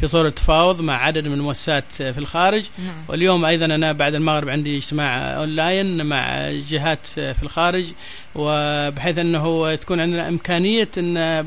في 0.00 0.08
طور 0.12 0.26
التفاوض 0.26 0.80
مع 0.80 1.04
عدد 1.04 1.28
من 1.28 1.34
المؤسسات 1.34 1.84
في 1.92 2.18
الخارج 2.18 2.64
نعم. 2.78 2.94
واليوم 3.08 3.44
أيضا 3.44 3.64
أنا 3.64 3.92
بعد 3.92 4.14
المغرب 4.14 4.48
عندي 4.48 4.76
اجتماع 4.76 5.36
أونلاين 5.36 6.06
مع 6.06 6.50
جهات 6.50 7.06
في 7.06 7.42
الخارج 7.42 7.84
وبحيث 8.34 9.18
أنه 9.18 9.74
تكون 9.74 10.00
عندنا 10.00 10.28
إمكانية 10.28 10.88
أن 10.98 11.46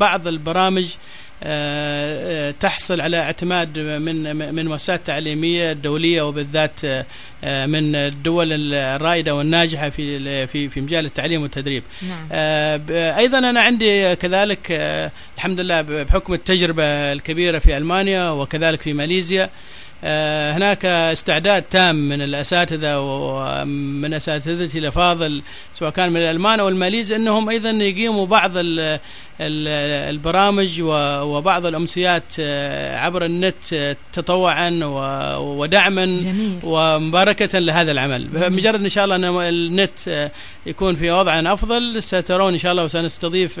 بعض 0.00 0.28
البرامج 0.28 0.84
آه، 0.84 0.96
آه، 0.96 1.25
تحصل 2.60 3.00
على 3.00 3.16
اعتماد 3.16 3.78
من 3.78 4.54
من 4.54 4.66
مؤسسات 4.66 5.06
تعليمية 5.06 5.72
دوليه 5.72 6.22
وبالذات 6.22 6.80
آه، 7.44 7.66
من 7.66 7.94
الدول 7.94 8.74
الرائدة 8.74 9.34
والناجحة 9.34 9.88
في 9.90 10.46
في 10.46 10.68
في 10.68 10.80
مجال 10.80 11.06
التعليم 11.06 11.42
والتدريب. 11.42 11.82
نعم. 12.02 12.28
أيضا 12.90 13.38
أنا 13.38 13.62
عندي 13.62 14.16
كذلك 14.16 14.70
الحمد 15.36 15.60
لله 15.60 15.82
بحكم 15.82 16.34
التجربة 16.34 16.84
الكبيرة 17.12 17.58
في 17.58 17.76
ألمانيا 17.76 18.30
وكذلك 18.30 18.80
في 18.80 18.92
ماليزيا 18.92 19.50
هناك 20.04 20.84
استعداد 20.84 21.62
تام 21.62 21.96
من 21.96 22.22
الأساتذة 22.22 23.00
ومن 23.00 24.14
أساتذتي 24.14 24.78
الافاضل 24.78 25.42
سواء 25.74 25.90
كان 25.90 26.10
من 26.10 26.16
الألمان 26.16 26.60
أو 26.60 26.68
الماليز 26.68 27.12
إنهم 27.12 27.48
أيضا 27.48 27.70
يقيموا 27.70 28.26
بعض 28.26 28.52
البرامج 29.40 30.80
وبعض 30.80 31.66
الأمسيات 31.66 32.22
آه، 32.40 32.98
عبر 32.98 33.24
النت 33.24 33.72
آه، 33.72 33.96
تطوعا 34.12 34.80
ودعما 35.38 36.04
جميل. 36.04 36.58
ومباركة 36.62 37.58
لهذا 37.58 37.92
العمل. 37.92 38.24
بمجرد 38.24 38.80
إن 38.80 38.88
شاء 38.88 39.04
الله 39.04 39.16
إن 39.16 39.24
النت 39.24 40.08
آه، 40.08 40.30
يكون 40.66 40.94
في 40.94 41.10
وضع 41.10 41.52
أفضل 41.52 42.02
سترون 42.02 42.52
إن 42.52 42.58
شاء 42.58 42.72
الله 42.72 42.84
وسنستضيف 42.84 43.60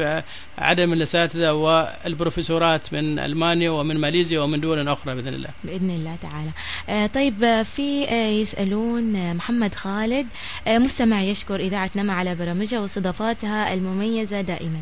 عدد 0.58 0.80
من 0.80 0.92
الأساتذة 0.92 1.52
والبروفيسورات 1.52 2.92
من 2.92 3.18
ألمانيا 3.18 3.70
ومن 3.70 3.96
ماليزيا 3.98 4.40
ومن 4.40 4.60
دول 4.60 4.88
أخرى 4.88 5.14
بإذن 5.14 5.34
الله. 5.34 5.48
بإذن 5.64 5.90
الله 5.90 6.16
تعالى. 6.30 7.08
طيب 7.08 7.62
في 7.62 8.04
يسألون 8.42 9.34
محمد 9.34 9.74
خالد 9.74 10.26
مستمع 10.66 11.22
يشكر 11.22 11.60
إذاعة 11.60 11.90
نما 11.96 12.12
على 12.12 12.34
برامجها 12.34 12.80
واستضافاتها 12.80 13.74
المميزة 13.74 14.40
دائما. 14.40 14.80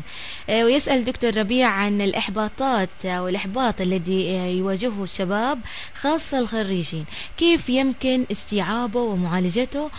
ويسأل 0.49 0.85
يسأل 0.85 1.05
دكتور 1.05 1.37
ربيع 1.37 1.67
عن 1.67 2.01
الإحباطات 2.01 2.89
أو 3.05 3.27
الإحباط 3.27 3.81
الذي 3.81 4.27
يواجهه 4.57 5.03
الشباب 5.03 5.59
خاصة 5.93 6.39
الخريجين. 6.39 7.05
كيف 7.37 7.69
يمكن 7.69 8.25
استيعابه 8.31 8.99
ومعالجته؟ 8.99 9.89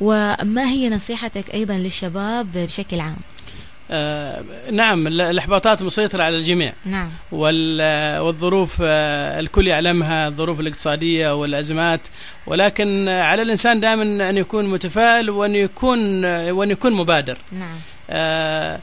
وما 0.00 0.64
هي 0.68 0.90
نصيحتك 0.90 1.54
أيضا 1.54 1.74
للشباب 1.74 2.52
بشكل 2.54 3.00
عام؟ 3.00 3.16
آه 3.90 4.44
نعم 4.72 5.06
الإحباطات 5.06 5.82
مسيطرة 5.82 6.22
على 6.22 6.38
الجميع. 6.38 6.72
نعم. 6.84 7.10
والظروف 7.32 8.78
آه 8.82 9.40
الكل 9.40 9.66
يعلمها 9.66 10.28
الظروف 10.28 10.60
الاقتصادية 10.60 11.34
والأزمات. 11.34 12.00
ولكن 12.46 13.08
على 13.08 13.42
الإنسان 13.42 13.80
دائما 13.80 14.30
أن 14.30 14.36
يكون 14.36 14.64
متفائل 14.64 15.30
وأن 15.30 15.54
يكون 15.54 16.24
وأن 16.50 16.70
يكون 16.70 16.92
مبادر. 16.92 17.38
نعم. 17.52 17.78
آه 18.10 18.80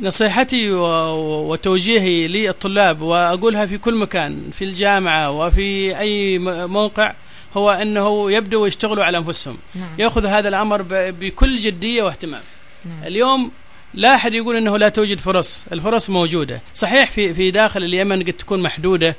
نصيحتي 0.00 0.70
وتوجيهي 0.72 2.28
للطلاب 2.28 3.00
وأقولها 3.00 3.66
في 3.66 3.78
كل 3.78 3.94
مكان 3.94 4.50
في 4.52 4.64
الجامعة 4.64 5.30
وفي 5.30 5.98
أي 5.98 6.38
موقع 6.66 7.12
هو 7.56 7.70
أنه 7.70 8.32
يبدوا 8.32 8.66
يشتغلوا 8.66 9.04
على 9.04 9.18
أنفسهم. 9.18 9.58
نعم. 9.74 9.88
يأخذ 9.98 10.26
هذا 10.26 10.48
الأمر 10.48 10.84
بكل 10.90 11.56
جدية 11.56 12.02
واهتمام. 12.02 12.42
نعم. 12.84 13.04
اليوم 13.06 13.50
لا 13.94 14.14
أحد 14.14 14.34
يقول 14.34 14.56
إنه 14.56 14.78
لا 14.78 14.88
توجد 14.88 15.20
فرص 15.20 15.64
الفرص 15.72 16.10
موجودة 16.10 16.60
صحيح 16.74 17.10
في 17.10 17.34
في 17.34 17.50
داخل 17.50 17.84
اليمن 17.84 18.22
قد 18.22 18.32
تكون 18.32 18.60
محدودة 18.60 19.16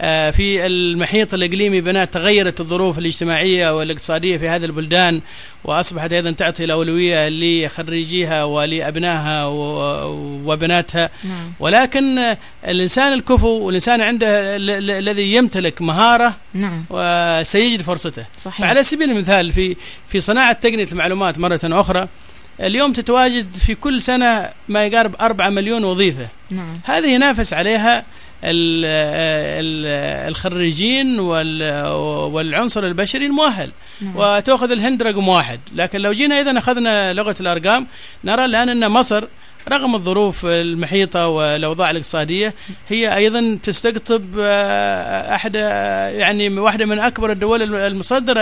آه، 0.00 0.30
في 0.30 0.66
المحيط 0.66 1.34
الإقليمي 1.34 1.80
بناء 1.80 2.04
تغيرت 2.04 2.60
الظروف 2.60 2.98
الاجتماعية 2.98 3.76
والاقتصادية 3.76 4.36
في 4.36 4.48
هذه 4.48 4.64
البلدان 4.64 5.20
وأصبحت 5.64 6.12
أيضا 6.12 6.30
تعطي 6.30 6.64
الأولوية 6.64 7.28
لخريجيها 7.28 8.44
ولأبنائها 8.44 9.46
وبناتها 10.46 11.10
نعم. 11.24 11.52
ولكن 11.60 12.36
الإنسان 12.68 13.12
الكفو 13.12 13.48
والإنسان 13.48 14.00
عنده 14.00 14.26
الذي 14.98 15.34
يمتلك 15.34 15.82
مهارة 15.82 16.34
نعم. 16.54 16.84
وسيجد 16.90 17.82
فرصته 17.82 18.24
صحيح. 18.38 18.60
فعلى 18.60 18.82
سبيل 18.82 19.10
المثال 19.10 19.52
في 19.52 19.76
في 20.08 20.20
صناعة 20.20 20.52
تقنية 20.52 20.86
المعلومات 20.92 21.38
مرة 21.38 21.60
أخرى 21.64 22.08
اليوم 22.60 22.92
تتواجد 22.92 23.54
في 23.54 23.74
كل 23.74 24.02
سنة 24.02 24.48
ما 24.68 24.84
يقارب 24.86 25.14
أربعة 25.20 25.48
مليون 25.48 25.84
وظيفة. 25.84 26.28
نعم. 26.50 26.80
هذه 26.84 27.06
ينافس 27.06 27.52
عليها 27.52 27.98
ال- 28.44 28.84
ال- 29.64 30.28
الخريجين 30.30 31.20
وال- 31.20 31.86
والعنصر 32.32 32.84
البشري 32.84 33.26
المؤهل. 33.26 33.70
نعم. 34.00 34.12
وتأخذ 34.16 34.70
الهند 34.70 35.02
رقم 35.02 35.28
واحد. 35.28 35.60
لكن 35.76 36.00
لو 36.00 36.12
جينا 36.12 36.40
إذا 36.40 36.58
أخذنا 36.58 37.12
لغة 37.12 37.36
الأرقام 37.40 37.86
نرى 38.24 38.44
الآن 38.44 38.68
أن 38.68 38.90
مصر 38.90 39.24
رغم 39.68 39.94
الظروف 39.94 40.46
المحيطة 40.46 41.28
والأوضاع 41.28 41.90
الاقتصادية 41.90 42.54
هي 42.88 43.16
أيضا 43.16 43.58
تستقطب 43.62 44.24
آه، 44.40 45.34
أحد 45.34 45.52
آه، 45.56 46.08
يعني 46.08 46.48
واحدة 46.48 46.86
من 46.86 46.98
أكبر 46.98 47.32
الدول 47.32 47.74
المصدرة 47.76 48.40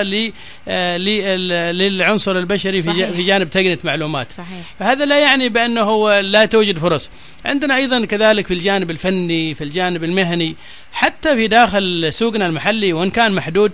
آه، 0.69 0.97
لل- 0.97 1.79
للعنصر 1.79 2.39
البشري 2.39 2.83
صحيح. 2.83 3.11
في 3.11 3.23
جانب 3.23 3.51
تقنية 3.51 3.79
معلومات. 3.85 4.33
صحيح. 4.33 4.59
فهذا 4.79 5.05
لا 5.05 5.19
يعني 5.19 5.49
بأنه 5.49 6.21
لا 6.21 6.45
توجد 6.45 6.79
فرص. 6.79 7.11
عندنا 7.45 7.77
أيضا 7.77 8.05
كذلك 8.05 8.47
في 8.47 8.55
الجانب 8.55 8.91
الفني 8.91 9.55
في 9.55 9.65
الجانب 9.65 10.05
المهني 10.05 10.57
حتى 10.93 11.35
في 11.37 11.49
داخل 11.49 12.09
سوقنا 12.13 12.47
المحلي 12.47 12.93
وإن 12.93 13.11
كان 13.11 13.33
محدود 13.33 13.73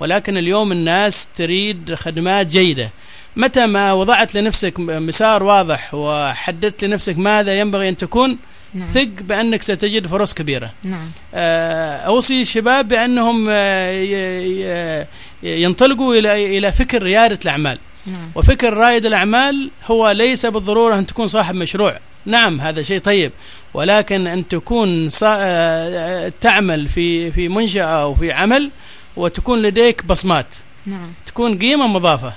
ولكن 0.00 0.36
اليوم 0.36 0.72
الناس 0.72 1.28
تريد 1.36 1.94
خدمات 1.94 2.46
جيدة. 2.46 2.90
متى 3.36 3.66
ما 3.66 3.92
وضعت 3.92 4.34
لنفسك 4.34 4.80
مسار 4.80 5.42
واضح 5.42 5.94
وحددت 5.94 6.84
لنفسك 6.84 7.18
ماذا 7.18 7.58
ينبغي 7.60 7.88
أن 7.88 7.96
تكون 7.96 8.38
نعم. 8.74 8.86
ثق 8.86 9.08
بأنك 9.20 9.62
ستجد 9.62 10.06
فرص 10.06 10.34
كبيرة. 10.34 10.70
نعم. 10.82 11.04
آه، 11.34 11.96
أوصي 11.96 12.40
الشباب 12.42 12.88
بأنهم 12.88 13.46
آه، 13.50 15.06
ينطلقوا 15.42 16.14
إلى 16.14 16.58
إلى 16.58 16.72
فكر 16.72 17.02
ريادة 17.02 17.38
الأعمال. 17.44 17.78
نعم. 18.06 18.30
وفكر 18.34 18.74
رائد 18.74 19.06
الأعمال 19.06 19.70
هو 19.86 20.10
ليس 20.10 20.46
بالضرورة 20.46 20.94
أن 20.94 21.06
تكون 21.06 21.28
صاحب 21.28 21.54
مشروع. 21.54 21.98
نعم 22.26 22.60
هذا 22.60 22.82
شيء 22.82 23.00
طيب. 23.00 23.32
ولكن 23.74 24.26
أن 24.26 24.48
تكون 24.48 25.08
صا... 25.08 25.36
آه، 25.38 26.32
تعمل 26.40 26.88
في 26.88 27.32
في 27.32 27.48
منشأة 27.48 28.02
أو 28.02 28.14
في 28.14 28.32
عمل 28.32 28.70
وتكون 29.16 29.62
لديك 29.62 30.04
بصمات. 30.04 30.46
نعم. 30.86 31.12
تكون 31.26 31.58
قيمة 31.58 31.86
مضافة. 31.86 32.32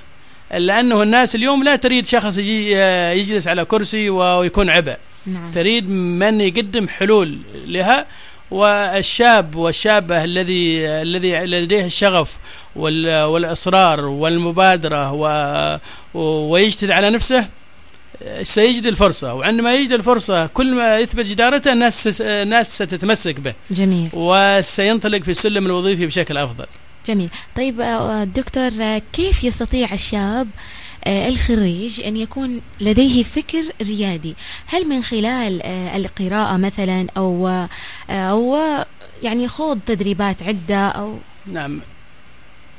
لأنه 0.51 1.03
الناس 1.03 1.35
اليوم 1.35 1.63
لا 1.63 1.75
تريد 1.75 2.05
شخص 2.05 2.37
يجي 2.37 2.71
يجلس 3.19 3.47
على 3.47 3.65
كرسي 3.65 4.09
ويكون 4.09 4.69
عبء. 4.69 4.97
نعم. 5.25 5.51
تريد 5.51 5.89
من 5.89 6.41
يقدم 6.41 6.87
حلول 6.87 7.37
لها 7.67 8.05
والشاب 8.51 9.55
والشابة 9.55 10.23
الذي 10.23 10.87
الذي 10.87 11.35
لديه 11.35 11.85
الشغف 11.85 12.37
وال- 12.75 13.23
والإصرار 13.23 14.05
والمبادرة 14.05 15.11
و- 15.13 15.77
ويجتهد 16.51 16.91
على 16.91 17.09
نفسه 17.09 17.47
سيجد 18.43 18.85
الفرصة. 18.85 19.33
وعندما 19.33 19.73
يجد 19.75 19.91
الفرصة 19.91 20.47
كل 20.47 20.75
ما 20.75 20.97
يثبت 20.99 21.25
جدارته 21.25 21.73
الناس 21.73 22.21
الناس 22.21 22.75
ستتمسك 22.75 23.39
به. 23.39 23.53
جميل. 23.71 24.09
وسينطلق 24.13 25.21
في 25.23 25.31
السلم 25.31 25.65
الوظيفي 25.65 26.05
بشكل 26.05 26.37
أفضل. 26.37 26.65
جميل. 27.07 27.29
طيب 27.55 27.81
آه، 27.81 28.23
دكتور 28.23 28.71
آه، 28.81 29.01
كيف 29.13 29.43
يستطيع 29.43 29.93
الشاب 29.93 30.47
آه، 31.05 31.29
الخريج 31.29 32.01
أن 32.01 32.17
يكون 32.17 32.61
لديه 32.81 33.23
فكر 33.23 33.63
ريادي؟ 33.81 34.35
هل 34.67 34.89
من 34.89 35.03
خلال 35.03 35.61
آه، 35.63 35.97
القراءة 35.97 36.57
مثلا 36.57 37.07
أو 37.17 37.47
آه، 37.47 37.69
أو 38.09 38.57
يعني 39.23 39.47
خوض 39.47 39.79
تدريبات 39.85 40.43
عدة 40.43 40.87
أو؟ 40.87 41.17
نعم. 41.47 41.79
آه، 41.79 41.96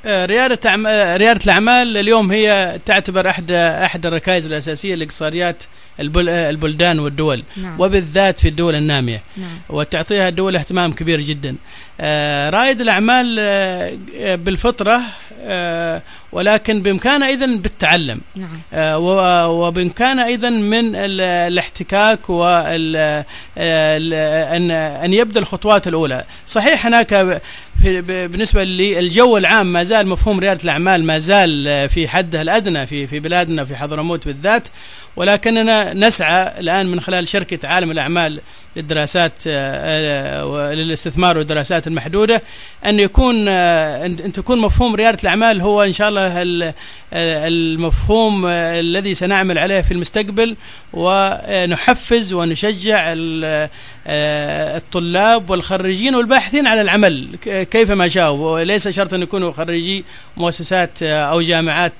ريادة 0.06 0.70
أعم- 0.70 0.86
آه، 0.86 1.16
ريادة 1.16 1.40
الأعمال 1.44 1.96
اليوم 1.96 2.32
هي 2.32 2.78
تعتبر 2.86 3.28
أحد 3.30 3.52
أحد 3.52 4.06
الركائز 4.06 4.46
الأساسية 4.46 4.94
لاقتصاديات 4.94 5.62
آه، 6.00 6.50
البلدان 6.50 6.98
والدول 6.98 7.42
نعم. 7.56 7.80
وبالذات 7.80 8.38
في 8.38 8.48
الدول 8.48 8.74
النامية. 8.74 9.22
نعم. 9.36 9.58
وتعطيها 9.68 10.28
الدول 10.28 10.56
اهتمام 10.56 10.92
كبير 10.92 11.20
جدا. 11.20 11.56
آه، 12.00 12.50
رائد 12.50 12.80
الأعمال 12.80 13.36
آه، 13.38 13.98
آه، 14.20 14.34
بالفطرة 14.34 15.00
آه، 15.42 16.02
ولكن 16.32 16.82
بإمكانه 16.82 17.26
أيضا 17.26 17.46
بالتعلم. 17.46 18.20
نعم. 18.36 18.48
آه، 18.72 19.48
وبإمكانه 19.48 20.24
أيضا 20.26 20.50
من 20.50 20.96
ال- 20.96 21.20
الاحتكاك 21.52 22.18
ال- 22.30 23.24
أن 25.04 25.14
يبدأ 25.14 25.40
الخطوات 25.40 25.88
الأولى. 25.88 26.24
صحيح 26.46 26.86
هناك 26.86 27.40
بالنسبة 27.84 28.64
للجو 28.64 29.36
العام 29.36 29.72
ما 29.72 29.84
زال 29.84 30.06
مفهوم 30.08 30.40
ريادة 30.40 30.64
الأعمال 30.64 31.04
ما 31.04 31.18
زال 31.18 31.88
في 31.88 32.08
حده 32.08 32.42
الأدنى 32.42 32.86
في 32.86 33.06
في 33.06 33.20
بلادنا 33.20 33.64
في 33.64 33.76
حضرموت 33.76 34.26
بالذات. 34.26 34.68
ولكننا 35.22 35.94
نسعى 35.94 36.60
الآن 36.60 36.86
من 36.86 37.00
خلال 37.00 37.28
شركة 37.28 37.68
عالم 37.68 37.90
الأعمال 37.90 38.40
للدراسات 38.76 39.32
آه، 39.46 40.40
آه، 40.40 40.46
وللاستثمار 40.46 41.38
والدراسات 41.38 41.86
المحدودة 41.86 42.42
أن 42.86 43.00
يكون 43.00 43.48
آه، 43.48 44.06
أن 44.06 44.32
تكون 44.32 44.58
مفهوم 44.60 44.94
ريادة 44.94 45.18
الأعمال 45.22 45.60
هو 45.60 45.82
إن 45.82 45.92
شاء 45.92 46.08
الله 46.08 46.42
ال- 46.42 46.74
المفهوم 47.12 48.46
الذي 48.46 49.14
سنعمل 49.14 49.58
عليه 49.58 49.80
في 49.80 49.92
المستقبل 49.92 50.56
ونحفز 50.92 52.32
ونشجع 52.32 53.04
ال- 53.12 53.68
الطلاب 54.76 55.50
والخريجين 55.50 56.14
والباحثين 56.14 56.66
على 56.66 56.80
العمل 56.80 57.26
كيفما 57.44 58.08
شاءوا 58.08 58.50
وليس 58.54 58.88
شرط 58.88 59.14
أن 59.14 59.22
يكونوا 59.22 59.52
خريجي 59.52 60.04
مؤسسات 60.36 61.02
أو 61.02 61.40
جامعات 61.40 61.92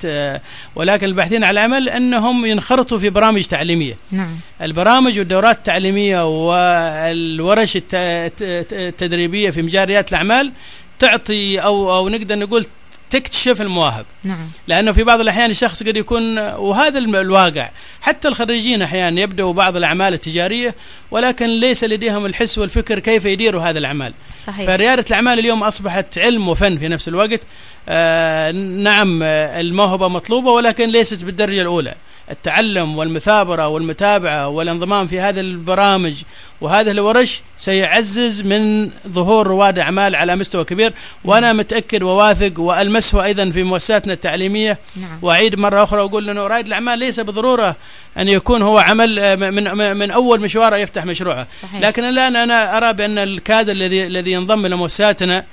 ولكن 0.75 1.07
الباحثين 1.07 1.45
على 1.45 1.61
العمل 1.61 1.89
أنهم 1.89 2.47
ينخرطوا 2.47 2.99
في 2.99 3.11
برامج 3.11 3.43
تعليمية. 3.43 3.97
نعم. 4.13 4.37
البرامج 4.63 5.19
والدورات 5.19 5.57
التعليمية 5.57 6.25
والورش 6.49 7.77
الت- 7.77 7.95
الت- 7.95 8.73
التدريبية 8.73 9.51
في 9.51 9.63
مجال 9.63 9.89
ريادة 9.89 10.07
الأعمال 10.11 10.53
تعطي 10.99 11.59
أو 11.59 11.97
أو 11.97 12.09
نقدر 12.09 12.39
نقول 12.39 12.67
تكتشف 13.11 13.63
المواهب. 13.63 14.07
نعم. 14.25 14.51
لأنه 14.69 14.93
في 14.93 15.05
بعض 15.05 15.21
الأحيان 15.21 15.51
الشخص 15.51 15.83
قد 15.83 15.97
يكون 15.97 16.39
وهذا 16.39 16.99
الواقع. 16.99 17.71
حتى 18.01 18.29
الخريجين 18.29 18.83
أحيانا 18.83 19.21
يبدأوا 19.21 19.53
بعض 19.53 19.77
الأعمال 19.77 20.15
التجارية 20.15 20.75
ولكن 21.11 21.47
ليس 21.47 21.85
لديهم 21.85 22.27
الحس 22.27 22.59
والفكر 22.59 22.99
كيف 22.99 23.25
يديروا 23.25 23.63
هذه 23.63 23.79
الأعمال. 23.79 24.13
صحيح. 24.47 24.67
فريادة 24.67 25.05
الأعمال 25.09 25.39
اليوم 25.39 25.63
أصبحت 25.63 26.19
علم 26.19 26.49
وفن 26.49 26.79
في 26.79 26.89
نفس 26.89 27.09
الوقت. 27.09 27.41
آه 27.89 28.51
نعم 28.53 29.21
آه، 29.23 29.61
الموهبة 29.61 30.09
مطلوبة 30.09 30.51
ولكن 30.51 30.89
ليست 30.89 31.25
بالدرجة 31.25 31.63
الأولى. 31.63 31.95
التعلم 32.31 32.99
والمثابرة 32.99 33.69
والمتابعة 33.69 34.49
والانضمام 34.49 35.07
في 35.07 35.21
هذه 35.21 35.41
البرامج 35.41 36.15
وهذه 36.61 36.91
الورش 36.91 37.43
سيعزز 37.57 38.43
من 38.43 38.91
ظهور 39.09 39.47
رواد 39.47 39.79
أعمال 39.79 40.17
على 40.17 40.37
مستوى 40.37 40.65
كبير. 40.65 40.93
وأنا 41.25 41.53
متأكد 41.53 42.03
وواثق 42.03 42.61
والمسه 42.61 43.25
أيضا 43.25 43.51
في 43.51 43.63
مؤسساتنا 43.63 44.13
التعليمية. 44.13 44.79
نعم. 44.97 45.19
وأعيد 45.23 45.59
مرة 45.59 45.83
أخرى 45.83 46.01
واقول 46.01 46.31
إنه 46.31 46.47
رائد 46.47 46.67
الأعمال 46.67 46.99
ليس 46.99 47.21
بالضروره 47.21 47.77
أن 48.19 48.29
يكون 48.29 48.63
هو 48.63 48.79
عمل 48.79 49.19
آه، 49.19 49.35
من 49.37 49.97
من- 49.97 50.11
أول 50.11 50.41
مشواره 50.41 50.77
يفتح 50.77 51.05
مشروعه. 51.05 51.47
صحيح. 51.63 51.81
لكن 51.81 52.05
الآن 52.05 52.37
أنا 52.37 52.77
أرى 52.77 52.93
بأن 52.93 53.19
الكادر 53.19 53.73
الذي 53.73 54.07
الذي 54.07 54.33
ينضم 54.33 54.67
إلى 54.67 54.77
مؤسساتنا 54.77 55.45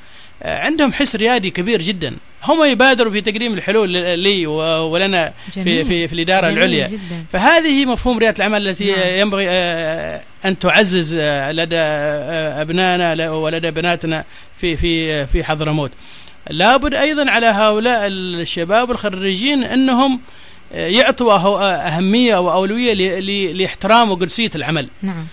آه، 0.44 0.60
عندهم 0.60 0.94
حس 0.94 1.16
ريادي 1.16 1.50
كبير 1.52 1.82
جدا. 1.82 2.16
هم 2.46 2.64
يبادروا 2.64 3.12
في 3.12 3.22
تقديم 3.22 3.54
الحلول 3.54 3.90
لي 4.20 4.48
ولنا 4.48 5.34
في. 5.52 5.84
في 5.86 6.08
في 6.08 6.14
الإدارة 6.14 6.46
جميل 6.48 6.58
العليا. 6.58 6.88
جدا. 6.88 7.26
فهذه 7.32 7.86
مفهوم 7.86 8.18
ريادة 8.18 8.36
الأعمال 8.38 8.68
التي 8.68 8.92
نعم. 8.92 9.00
ينبغي 9.20 9.46
آه، 9.50 10.22
أن 10.46 10.60
تعزز 10.60 11.16
آه، 11.20 11.52
لدى 11.52 11.76
آه، 11.78 12.62
أبنائنا 12.62 13.16
ل- 13.16 13.28
ولدى 13.30 13.72
بناتنا 13.72 14.24
في 14.58 14.78
في 14.78 15.26
في 15.26 15.44
حضرموت 15.44 15.92
لابد 16.50 16.94
أيضا 16.94 17.32
على 17.32 17.46
هؤلاء 17.46 18.08
الشباب 18.08 18.92
الخريجين 18.92 19.64
أنهم 19.64 20.20
آه، 20.74 20.88
يعطوا 20.88 21.38
أهو- 21.38 21.62
أهمية 21.86 22.38
وأولوية 22.38 22.94
ل- 22.94 23.26
ل- 23.26 23.58
لإحترام 23.58 24.12
وقدسيه 24.12 24.50
العمل. 24.56 24.88
نعم. 25.02 25.16
آه، 25.16 25.24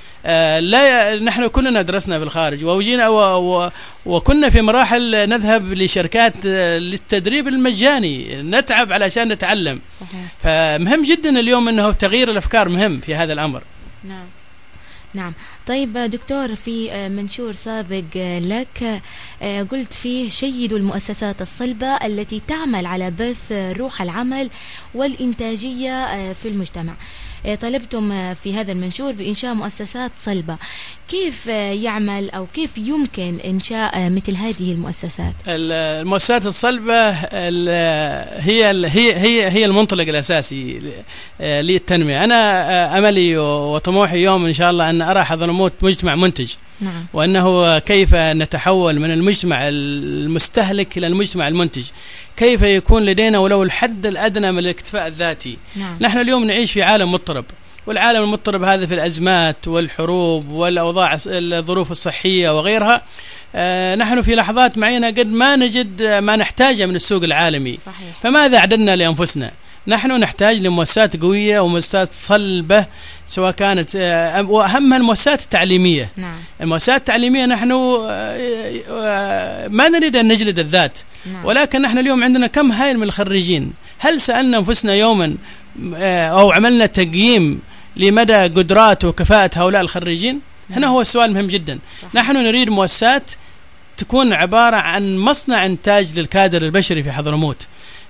لا 0.61 1.19
نحن 1.19 1.47
كلنا 1.47 1.83
درسنا 1.83 2.19
في 2.19 2.25
الخارج 2.25 2.65
وجينا 2.65 3.09
و 3.09 3.17
و 3.65 3.71
وكنا 4.07 4.49
في 4.49 4.61
مراحل 4.61 5.29
نذهب 5.29 5.73
لشركات 5.73 6.35
آه، 6.47 6.79
للتدريب 6.79 7.49
المجاني 7.49 8.43
نتعب 8.43 8.93
علشان 8.93 9.29
نتعلم. 9.29 9.81
صحيح. 10.01 10.33
فمهم 10.39 11.05
جدا 11.05 11.41
اليوم 11.41 11.69
إنه 11.69 11.93
تغيير 11.93 12.31
الأفكار 12.31 12.69
مهم 12.69 13.01
في 13.01 13.15
هذا 13.15 13.33
الأمر. 13.33 13.63
نعم. 14.05 14.25
نعم. 15.15 15.33
طيب 15.67 15.97
آه، 15.97 16.07
دكتور 16.07 16.55
في 16.55 16.93
آه، 16.93 17.09
منشور 17.09 17.53
سابق 17.53 18.03
آه، 18.17 18.39
لك 18.39 19.01
آه، 19.43 19.63
قلت 19.63 19.93
فيه 19.93 20.31
شيدوا 20.31 20.79
المؤسسات 20.79 21.43
الصلبة 21.43 21.87
التي 21.87 22.43
تعمل 22.49 22.87
على 22.87 23.11
بث 23.11 23.53
آه، 23.53 23.73
روح 23.73 24.03
العمل 24.03 24.51
والإنتاجية 24.95 25.93
آه، 26.05 26.33
في 26.33 26.49
المجتمع. 26.49 26.93
آه، 26.93 26.97
طلبتم 27.63 28.13
آه، 28.13 28.35
في 28.35 28.55
هذا 28.55 28.73
المنشور 28.73 29.13
بإنشاء 29.13 29.55
مؤسسات 29.55 30.11
صلبة. 30.23 30.57
كيف 31.09 31.49
آه، 31.49 31.73
يعمل 31.73 32.31
أو 32.31 32.47
كيف 32.55 32.71
يمكن 32.79 33.39
إنشاء 33.45 33.97
آه، 33.99 34.09
مثل 34.09 34.35
هذه 34.37 34.73
المؤسسات؟ 34.73 35.35
المؤسسات 35.49 36.47
الصلبة 36.47 36.95
ال- 37.33 38.43
هي 38.43 38.65
هي 38.87 39.15
هي 39.17 39.51
هي 39.51 39.65
المنطلق 39.65 40.09
الأساسي 40.09 40.81
آه، 41.41 41.61
للتنمية. 41.61 42.25
أنا 42.25 42.71
آه، 42.71 42.99
أملي 42.99 43.37
وطموحي 43.39 44.23
يوم 44.23 44.47
إن 44.47 44.53
شاء 44.53 44.71
الله 44.71 44.91
أن 44.91 45.03
أرى 45.03 45.25
حضرموت 45.25 45.73
مجتمع 45.83 46.15
منتج. 46.15 46.53
نعم. 46.81 47.07
وأنه 47.13 47.79
كيف 47.79 48.15
نتحول 48.15 48.99
من 49.01 49.11
المجتمع 49.11 49.59
المستهلك 49.69 50.99
إلى 50.99 51.07
المجتمع 51.07 51.49
المنتج. 51.49 51.85
كيف 52.37 52.63
يكون 52.63 53.05
لدينا 53.05 53.39
ولو 53.39 53.63
الحد 53.63 54.07
الأدنى 54.07 54.53
من 54.53 54.59
الاكتفاء 54.59 55.07
الذاتي. 55.07 55.59
نعم. 55.77 55.97
نحن 56.01 56.19
اليوم 56.19 56.45
نعيش 56.45 56.73
في 56.73 56.83
عالم 56.83 57.13
مضطرب 57.33 57.45
والعالم 57.87 58.23
المضطرب 58.23 58.63
هذا 58.63 58.87
في 58.87 58.95
الأزمات 58.95 59.69
والحروب 59.69 60.49
والأوضاع 60.49 61.19
الظروف 61.27 61.91
الصحية 61.91 62.59
وغيرها 62.59 63.03
آه، 63.55 63.95
نحن 63.95 64.23
في 64.23 64.35
لحظات 64.35 64.79
معينة 64.79 65.07
قد 65.07 65.27
ما 65.27 65.57
نجد 65.57 66.03
آه، 66.03 66.21
ما 66.21 66.37
نحتاجه 66.37 66.87
من 66.87 66.97
السوق 66.97 67.23
العالمي. 67.23 67.77
صحيح. 67.77 68.17
فماذا 68.23 68.59
أعددنا 68.59 68.97
لأنفسنا؟ 68.97 69.51
نحن 69.87 70.21
نحتاج 70.21 70.57
لمؤسسات 70.57 71.17
قوية 71.17 71.61
ومؤسسات 71.61 72.13
صلبة 72.13 72.87
سواء 73.27 73.51
كانت 73.51 73.91
آه، 73.97 74.43
وأهمها 74.43 74.99
المؤسسات 74.99 75.41
التعليمية. 75.41 76.09
نعم. 76.17 76.37
المؤسسات 76.61 77.01
التعليمية 77.01 77.47
نحن 77.47 77.73
ما 79.71 79.89
نريد 79.89 80.17
أن 80.17 80.29
نجلد 80.29 80.59
الذات. 80.59 80.99
نعم. 81.33 81.45
ولكن 81.45 81.83
نحن 81.83 81.99
اليوم 81.99 82.25
عندنا 82.25 82.47
كم 82.47 82.73
هائل 82.73 82.97
من 82.97 83.03
الخريجين. 83.03 83.73
هل 83.99 84.21
سألنا 84.21 84.59
أنفسنا 84.59 84.95
يوما 84.95 85.37
أو 85.97 86.53
عملنا 86.53 86.87
تقييم 86.87 87.61
لمدى 87.97 88.33
قدرات 88.35 89.05
وكفاءة 89.05 89.51
هؤلاء 89.57 89.83
الخريجين 89.83 90.41
هنا 90.71 90.87
هو 90.87 91.01
السؤال 91.01 91.33
مهم 91.33 91.47
جدا. 91.47 91.79
نحن 92.15 92.37
نريد 92.37 92.69
مؤسسات 92.69 93.31
تكون 93.97 94.33
عبارة 94.33 94.77
عن 94.77 95.17
مصنع 95.19 95.67
إنتاج 95.67 96.19
للكادر 96.19 96.63
البشري 96.63 97.03
في 97.03 97.13
حضرموت 97.13 97.67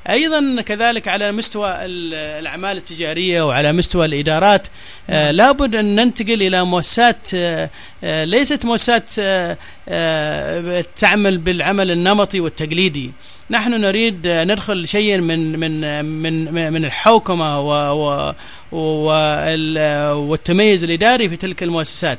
أيضا 0.08 0.60
كذلك 0.62 1.08
على 1.08 1.32
مستوى 1.32 1.68
ال- 1.70 2.14
الأعمال 2.14 2.76
التجارية 2.76 3.42
وعلى 3.42 3.72
مستوى 3.72 4.06
الإدارات 4.06 4.66
آه 5.10 5.24
نعم. 5.26 5.34
لابد 5.34 5.74
أن 5.76 5.94
ننتقل 5.94 6.42
إلى 6.42 6.64
مؤسسات 6.64 7.16
آه 7.34 7.70
آه 8.04 8.24
ليست 8.24 8.64
مؤسسات 8.64 9.04
آه 9.18 9.56
آه 9.88 10.84
تعمل 10.98 11.38
بالعمل 11.38 11.90
النمطي 11.90 12.40
والتقليدي 12.40 13.10
نحن 13.52 13.80
نريد 13.80 14.20
ندخل 14.26 14.88
شيئا 14.88 15.16
من 15.16 15.58
من 15.58 16.04
من 16.04 16.72
من 16.72 16.84
الحوكمة 16.84 17.60
و 17.60 17.70
و 17.92 18.32
وال- 18.72 20.12
والتميز 20.12 20.84
الإداري 20.84 21.28
في 21.28 21.36
تلك 21.36 21.62
المؤسسات. 21.62 22.18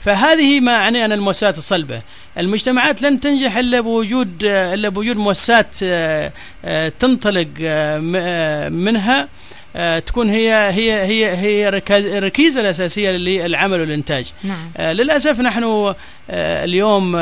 فهذه 0.00 0.60
ما 0.60 0.72
أعني 0.76 1.04
أنا 1.04 1.14
المؤسسات 1.14 1.58
الصلبه 1.58 2.00
المجتمعات 2.38 3.02
لن 3.02 3.20
تنجح 3.20 3.56
إلا 3.56 3.80
بوجود 3.80 4.44
إلا 4.44 4.88
بوجود 4.88 5.16
مؤسسات 5.16 5.66
آه، 5.82 6.32
آه، 6.64 6.92
تنطلق 6.98 7.48
آه، 7.62 8.68
منها 8.68 9.28
تكون 10.06 10.30
هي 10.30 10.52
هي 10.72 10.92
هي 11.02 11.36
هي 11.36 11.68
الركيزة 12.18 12.60
الأساسية 12.60 13.10
للعمل 13.10 13.80
والإنتاج. 13.80 14.26
نعم. 14.44 14.70
للأسف 14.92 15.40
نحن 15.40 15.94
اليوم 16.30 17.16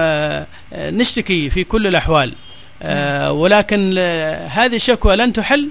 نشتكي 0.75 1.51
في 1.51 1.65
كل 1.65 1.87
الأحوال. 1.87 2.33
ولكن 3.31 3.95
آه، 3.99 4.47
هذه 4.47 4.77
الشكوى 4.77 5.17
لن 5.17 5.33
تحل 5.33 5.71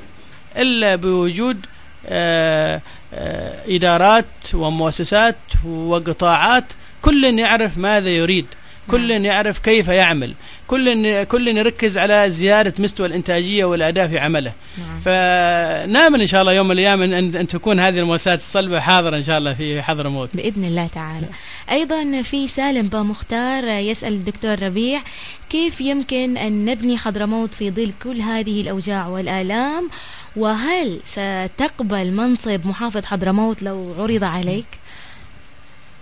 إلا 0.58 0.95
بوجود 0.95 1.66
آه، 2.08 2.82
آه، 3.14 3.76
إدارات 3.76 4.26
ومؤسسات 4.53 5.36
وقطاعات 5.66 6.74
كل 7.01 7.39
يعرف 7.39 7.78
ماذا 7.78 8.10
يريد. 8.10 8.45
كل 8.92 9.12
يعرف 9.12 9.60
كيف 9.60 9.88
يعمل. 9.88 10.34
كل 10.68 11.24
كل 11.24 11.48
يركز 11.48 11.98
على 11.98 12.30
زيادة 12.30 12.74
مستوى 12.80 13.08
الإنتاجية 13.08 13.66
والاداء 13.66 14.08
في 14.08 14.20
عمله. 14.20 14.52
نعم. 14.78 15.00
فنامل 15.00 16.22
إن 16.22 16.28
شاء 16.28 16.42
الله 16.42 16.54
يوم 16.54 16.66
من 16.66 16.72
الأيام 16.72 17.02
ان, 17.02 17.14
أن 17.14 17.48
تكون 17.48 17.80
هذه 17.80 18.00
المؤسسات 18.00 18.40
الصلبة 18.40 18.80
حاضرة 18.80 19.18
إن 19.18 19.24
شاء 19.24 19.38
الله 19.38 19.54
في 19.54 19.82
حضرموت 19.82 20.30
بإذن 20.34 20.64
الله 20.64 20.88
تعالى. 20.88 21.28
أيضا 21.72 22.22
في 22.22 22.48
سالم 22.48 22.88
با 22.88 23.04
مختار 23.04 23.64
يسأل 23.64 24.14
الدكتور 24.14 24.64
ربيع 24.64 25.02
كيف 25.50 25.82
يمكن 25.82 26.38
أن 26.38 26.66
نبني 26.66 26.98
حضرموت 26.98 27.54
في 27.54 27.72
ظل 27.72 27.92
كل 28.04 28.22
هذه 28.22 28.62
الأوجاع 28.62 29.08
والآلام؟ 29.08 29.90
وهل 30.36 31.00
ستقبل 31.06 32.12
منصب 32.12 32.68
محافظ 32.68 33.06
حضرموت 33.06 33.64
لو 33.64 33.96
عرض 34.00 34.24
عليك؟ 34.24 34.66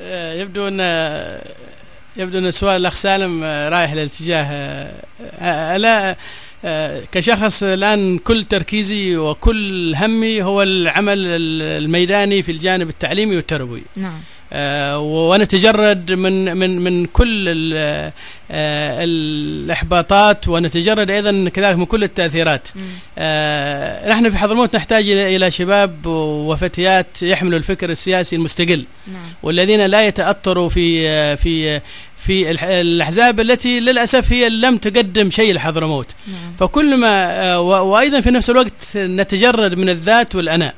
آه، 0.02 0.34
يبدو 0.34 0.68
أن 0.68 0.80
يبدو 2.18 2.38
أن 2.38 2.52
سؤال 2.52 2.82
الأخ 2.82 2.96
سالم 2.96 3.44
آه، 3.44 3.70
رايح 3.70 3.94
للاتجاه 3.94 4.44
آه، 4.44 4.94
آه، 5.22 5.78
لا 5.78 6.16
آه، 6.66 7.04
كشخص 7.12 7.64
الآن 7.64 8.18
كل 8.18 8.44
تركيزي 8.44 9.18
وكل 9.18 9.96
همي 9.96 10.44
هو 10.44 10.62
العمل 10.62 11.18
الميداني 11.20 12.44
في 12.44 12.52
الجانب 12.52 12.90
التعليمي 12.90 13.36
والتربوي. 13.36 13.82
نعم. 13.96 14.20
ونتجرد 14.98 16.12
من 16.12 16.58
من 16.58 16.80
من 16.80 17.06
كل 17.06 17.46
ال- 17.48 18.12
آه، 18.52 19.04
الإحباطات 19.04 20.48
ونتجرد 20.48 21.12
أيضا 21.12 21.50
كذلك 21.50 21.78
من 21.78 21.86
كل 21.86 22.04
التأثيرات. 22.04 22.68
آه، 23.18 24.10
نحن 24.10 24.30
في 24.30 24.38
حضرموت 24.38 24.76
نحتاج 24.76 25.10
إلى 25.10 25.52
شباب 25.52 26.06
وفتيات 26.06 27.08
يحملوا 27.24 27.58
الفكر 27.58 27.90
السياسي 27.90 28.36
المستقل. 28.36 28.84
نعم. 29.08 29.22
والذين 29.44 29.86
لا 29.86 30.08
يتأطروا 30.08 30.70
في 30.70 31.38
في 31.38 31.82
في 32.18 32.52
الأحزاب 32.82 33.40
التي 33.40 33.80
للأسف 33.80 34.32
هي 34.34 34.50
لم 34.50 34.78
تقدم 34.78 35.30
شيء 35.30 35.54
لحضرموت. 35.54 36.08
نعم. 36.28 36.54
فكل 36.60 36.98
ما 36.98 37.42
آه، 37.44 37.60
و- 37.62 37.86
وأيضا 37.92 38.20
في 38.22 38.32
نفس 38.32 38.50
الوقت 38.50 38.98
نتجرد 38.98 39.74
من 39.76 39.90
الذات 39.90 40.36
والأنا. 40.36 40.66
نعم 40.66 40.74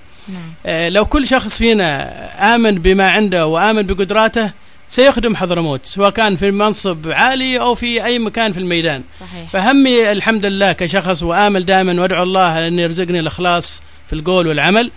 آه، 0.65 0.89
لو 0.89 1.05
كل 1.05 1.27
شخص 1.27 1.57
فينا 1.57 2.55
آمن 2.55 2.75
بما 2.75 3.09
عنده 3.09 3.47
وآمن 3.47 3.81
بقدراته 3.81 4.51
سيخدم 4.89 5.35
حضرموت 5.35 5.85
سواء 5.85 6.09
كان 6.09 6.35
في 6.35 6.51
منصب 6.51 7.07
عالي 7.11 7.59
أو 7.59 7.75
في 7.75 8.05
أي 8.05 8.19
مكان 8.19 8.51
في 8.53 8.59
الميدان. 8.59 9.03
صحيح. 9.19 9.49
فهمي 9.53 10.11
الحمد 10.11 10.45
لله 10.45 10.71
كشخص 10.71 11.23
وآمل 11.23 11.65
دائما 11.65 12.01
وأدعو 12.01 12.23
الله 12.23 12.67
أن 12.67 12.79
يرزقني 12.79 13.19
الإخلاص 13.19 13.81
في 14.07 14.13
القول 14.13 14.47
والعمل 14.47 14.91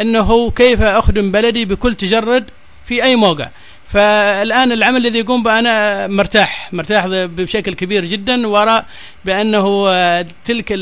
أنه 0.00 0.50
كيف 0.50 0.82
أخدم 0.82 1.32
بلدي 1.32 1.64
بكل 1.64 1.94
تجرد 1.94 2.44
في 2.86 3.02
أي 3.02 3.16
موقع. 3.16 3.48
فالآن 3.88 4.72
العمل 4.72 5.06
الذي 5.06 5.18
يقوم 5.18 5.42
به 5.42 5.58
أنا 5.58 6.06
مرتاح 6.06 6.68
مرتاح 6.72 7.06
بشكل 7.06 7.74
كبير 7.74 8.04
جدا 8.04 8.46
وأرى 8.46 8.82
بأنه 9.24 9.84
آه، 9.88 10.26
تلك 10.44 10.72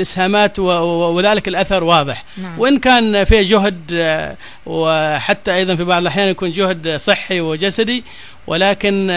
و- 0.58 1.14
وذلك 1.14 1.48
الأثر 1.48 1.84
واضح. 1.84 2.24
نعم. 2.42 2.58
وإن 2.60 2.78
كان 2.78 3.24
في 3.24 3.42
جهد 3.42 3.80
آه، 3.92 4.36
وحتى 4.66 5.54
أيضا 5.54 5.74
في 5.74 5.84
بعض 5.84 6.00
الأحيان 6.02 6.28
يكون 6.28 6.52
جهد 6.52 6.96
صحي 6.96 7.40
وجسدي 7.40 8.04
ولكن 8.46 9.08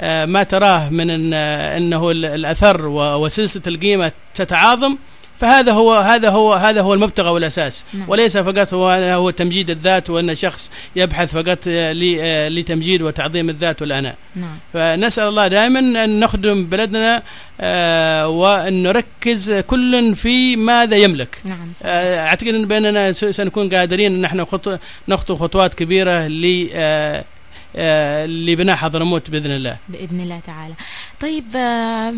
آه، 0.00 0.24
ما 0.26 0.42
تراه 0.42 0.88
من 0.90 1.06
إن- 1.08 1.34
آه، 1.34 1.76
أنه 1.76 2.10
ال- 2.10 2.24
الأثر 2.24 2.86
و- 2.86 3.24
وسلسلة 3.24 3.62
القيمة 3.66 4.12
تتعاظم 4.34 4.96
فهذا 5.40 5.72
هو 5.72 5.94
هذا 5.94 6.30
هو 6.30 6.54
هذا 6.54 6.80
هو 6.80 6.94
المبتغى 6.94 7.30
والأساس. 7.30 7.84
نعم. 7.94 8.08
وليس 8.08 8.36
فقط 8.36 8.74
هو 8.74 8.88
هو 8.88 9.30
تمجيد 9.30 9.70
الذات 9.70 10.10
وأن 10.10 10.34
شخص 10.34 10.70
يبحث 10.96 11.32
فقط 11.32 11.58
آه، 11.68 11.94
آه، 12.20 12.48
لتمجيد 12.48 13.02
وتعظيم 13.02 13.50
الذات 13.50 13.82
والانا 13.82 14.14
نعم. 14.36 14.58
فنسأل 14.72 15.28
الله 15.28 15.48
دائما 15.48 15.78
أن 15.78 16.20
نخدم 16.20 16.66
بلدنا 16.66 17.22
آه، 17.60 18.28
وأن 18.28 18.82
نركز 18.82 19.52
كل 19.52 20.14
في 20.14 20.56
ماذا 20.56 20.96
يملك. 20.96 21.38
نعم 21.44 21.72
أعتقد 21.84 22.48
إن 22.48 22.66
باننا 22.66 23.12
سنكون 23.12 23.68
قادرين 23.68 24.14
أن 24.14 24.20
نحن 24.20 24.44
خطو 24.44 24.76
نخطو 25.08 25.34
خطوات 25.34 25.74
كبيرة 25.74 26.26
ل 26.26 26.68
لبناء 28.26 28.76
حضرموت 28.76 29.30
بإذن 29.30 29.50
الله. 29.50 29.76
بإذن 29.88 30.20
الله 30.20 30.40
تعالى. 30.46 30.74
طيب 31.20 31.44
آه، 31.56 32.14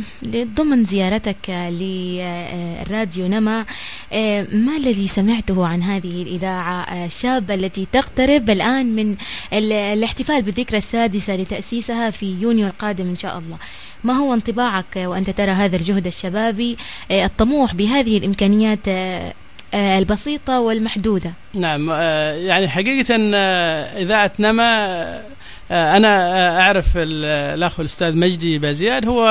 ضمن 0.56 0.84
زيارتك 0.84 1.50
آه، 1.50 1.70
للراديو 1.70 3.26
نما 3.28 3.64
آه، 4.12 4.46
ما 4.52 4.76
الذي 4.76 5.06
سمعته 5.06 5.66
عن 5.66 5.82
هذه 5.82 6.22
الإذاعة؟ 6.22 6.82
آه، 6.82 7.06
الشابة 7.06 7.54
التي 7.54 7.86
تقترب 7.92 8.50
الآن 8.50 8.96
من 8.96 9.16
ال- 9.52 9.72
الاحتفال 9.72 10.42
بالذكرى 10.42 10.78
السادسة 10.78 11.36
لتأسيسها 11.36 12.10
في 12.10 12.36
يونيو 12.40 12.66
القادم 12.66 13.08
إن 13.08 13.16
شاء 13.16 13.38
الله. 13.38 13.56
ما 14.04 14.12
هو 14.12 14.34
انطباعك 14.34 14.96
آه، 14.98 15.06
وأنت 15.06 15.30
ترى 15.30 15.50
هذا 15.52 15.76
الجهد 15.76 16.06
الشبابي 16.06 16.76
آه، 17.10 17.24
الطموح 17.24 17.74
بهذه 17.74 18.18
الإمكانيات 18.18 18.88
آه، 18.88 19.32
آه، 19.74 19.98
البسيطة 19.98 20.60
والمحدودة؟ 20.60 21.32
نعم 21.54 21.90
آه، 21.90 22.32
يعني 22.32 22.68
حقيقة 22.68 23.16
آه، 23.34 24.02
إذاعة 24.02 24.30
نما 24.38 24.86
آه، 24.86 25.22
أنا 25.70 26.08
آه، 26.36 26.60
أعرف 26.60 26.86
ال- 26.96 27.24
الأخ 27.58 27.80
الأستاذ 27.80 28.16
مجدي 28.16 28.58
بازياد 28.58 29.06
هو 29.08 29.26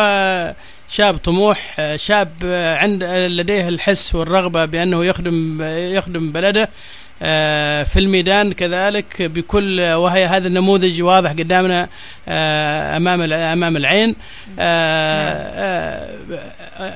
شاب 0.89 1.17
طموح 1.17 1.75
آه، 1.79 1.95
شاب 1.95 2.31
آه، 2.45 2.75
عند 2.77 3.03
آه، 3.03 3.27
لديه 3.27 3.67
الحس 3.69 4.15
والرغبة 4.15 4.65
بأنه 4.65 5.05
يخدم 5.05 5.61
يخدم 5.71 6.31
بلده. 6.31 6.61
آه، 6.63 6.67
في 7.19 7.97
الميدان 7.97 8.53
كذلك 8.53 9.21
بكل 9.21 9.81
وهي 9.81 10.25
هذا 10.25 10.47
النموذج 10.47 11.01
واضح 11.01 11.31
قدامنا 11.31 11.89
آه، 12.27 12.97
أمام 12.97 13.33
أمام 13.33 13.77
العين 13.77 14.15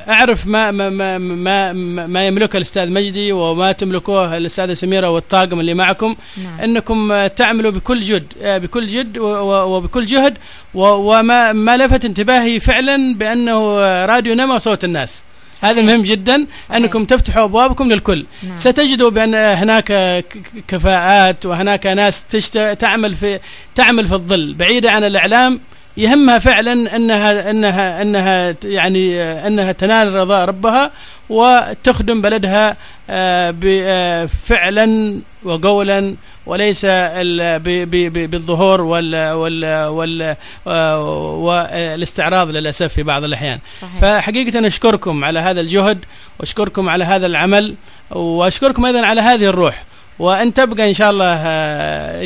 أعرف 0.10 0.48
ما 0.48 0.72
ما 0.72 0.90
ما 0.90 1.18
ما, 1.18 1.74
ما 2.08 2.28
يملكه 2.28 2.58
الأستاذ 2.58 2.90
مجدي 2.90 3.32
وما 3.32 3.72
تملكوه 3.72 4.38
الأستاذة 4.38 4.74
سميرة 4.74 5.10
والطاقم 5.10 5.60
اللي 5.60 5.74
معكم 5.74 6.16
نعم. 6.44 6.60
إنكم 6.60 7.28
تعملوا 7.28 7.72
بكل 7.72 8.02
جد 8.02 8.24
بكل 8.44 8.88
جد 8.88 9.18
وبكل 9.18 10.06
جهد 10.06 10.38
وما 10.74 11.54
ما 11.54 11.78
لفت 11.78 12.06
انتباهي 12.06 12.60
فعلا 12.60 13.16
بأنه 13.16 13.80
راديو 14.06 14.34
نما 14.36 14.58
صوت 14.58 14.84
الناس. 14.84 15.24
هذا 15.64 15.82
مهم 15.82 16.02
جدا 16.02 16.46
صحيح. 16.62 16.76
أنكم 16.76 17.06
تفتحوا 17.06 17.44
أبوابكم 17.44 17.92
للكل 17.92 18.26
نعم. 18.44 18.56
ستجدوا 18.56 19.10
بأن 19.10 19.36
هناك 19.36 20.24
كفاءات 20.68 21.46
وهناك 21.46 21.88
ناس 21.88 22.24
تشت... 22.24 22.58
تعمل 22.58 23.16
في 23.16 23.40
تعمل 23.76 24.08
في 24.08 24.14
الظل 24.14 24.54
بعيده 24.54 24.92
عن 24.92 25.04
الإعلام 25.04 25.60
يهمها 25.98 26.40
فعلا 26.40 26.96
انها 26.96 27.52
انها 27.52 28.02
أنها 28.02 28.56
يعني 28.64 29.22
أنها 29.22 29.72
تنال 29.72 30.16
رضا 30.16 30.46
ربها 30.46 30.92
وتخدم 31.30 32.22
بلدها 32.22 32.78
آه، 33.10 33.56
آه، 33.66 34.26
فعلا 34.26 35.20
وقولا 35.44 36.16
وليس 36.46 36.86
بالظهور 36.86 38.82
وال 38.82 39.32
وال 39.32 39.86
وال 39.88 40.36
آه، 40.68 41.34
والاستعراض 41.36 42.50
للأسف 42.50 42.94
في 42.94 43.04
بعض 43.04 43.24
الأحيان 43.24 43.60
صحيح. 43.82 44.02
فحقيقة 44.02 44.68
أشكركم 44.68 45.24
على 45.24 45.40
هذا 45.40 45.62
الجهد 45.62 46.06
وأشكركم 46.40 46.90
على 46.90 47.04
هذا 47.04 47.26
العمل 47.26 47.76
وأشكركم 48.12 48.86
أيضا 48.86 49.06
على 49.06 49.22
هذه 49.22 49.46
الروح 49.46 49.84
وان 50.20 50.54
تبقى 50.54 50.90
ان 50.90 50.94
شاء 50.94 51.12
الله 51.12 51.36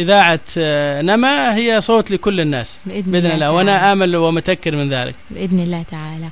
اذاعة 0.03 0.39
نما 1.01 1.55
هي 1.55 1.81
صوت 1.81 2.11
لكل 2.11 2.39
الناس 2.39 2.79
بإذن, 2.85 3.11
بإذن 3.11 3.31
الله. 3.31 3.51
وأنا 3.51 3.91
آمل 3.91 4.15
ومتأكد 4.15 4.75
من 4.75 4.89
ذلك. 4.89 5.15
بإذن 5.29 5.59
الله 5.59 5.83
تعالى. 5.91 6.29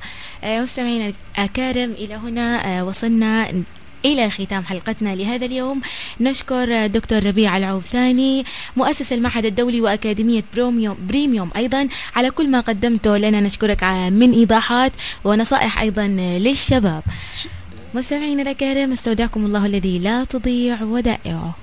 مستمعينا 0.64 1.14
الكرام 1.40 1.92
إلى 1.92 2.16
هنا 2.16 2.84
وصلنا 2.84 3.52
إلى 4.06 4.30
ختام 4.30 4.64
حلقتنا 4.64 5.16
لهذا 5.16 5.46
اليوم. 5.46 5.82
نشكر 6.22 6.88
دكتور 6.88 7.26
ربيع 7.26 7.58
العوثاني 7.58 8.46
مؤسس 8.78 9.14
المعهد 9.14 9.46
الدولي 9.46 9.82
وأكاديمية 9.82 10.44
بروميوم 10.56 10.98
بريميوم 11.08 11.50
أيضا. 11.56 11.88
على 12.16 12.30
كل 12.30 12.50
ما 12.50 12.60
قدمته 12.60 13.18
لنا 13.18 13.40
نشكرك 13.42 13.84
من 14.12 14.32
إيضاحات 14.34 14.92
ونصائح 15.24 15.82
أيضا 15.82 16.08
للشباب. 16.18 17.04
مستمعينا 17.96 18.52
الكرام 18.52 18.92
استودعكم 18.92 19.46
الله 19.46 19.66
الذي 19.66 20.00
لا 20.00 20.24
تضيع 20.24 20.84
ودائعه. 20.84 21.56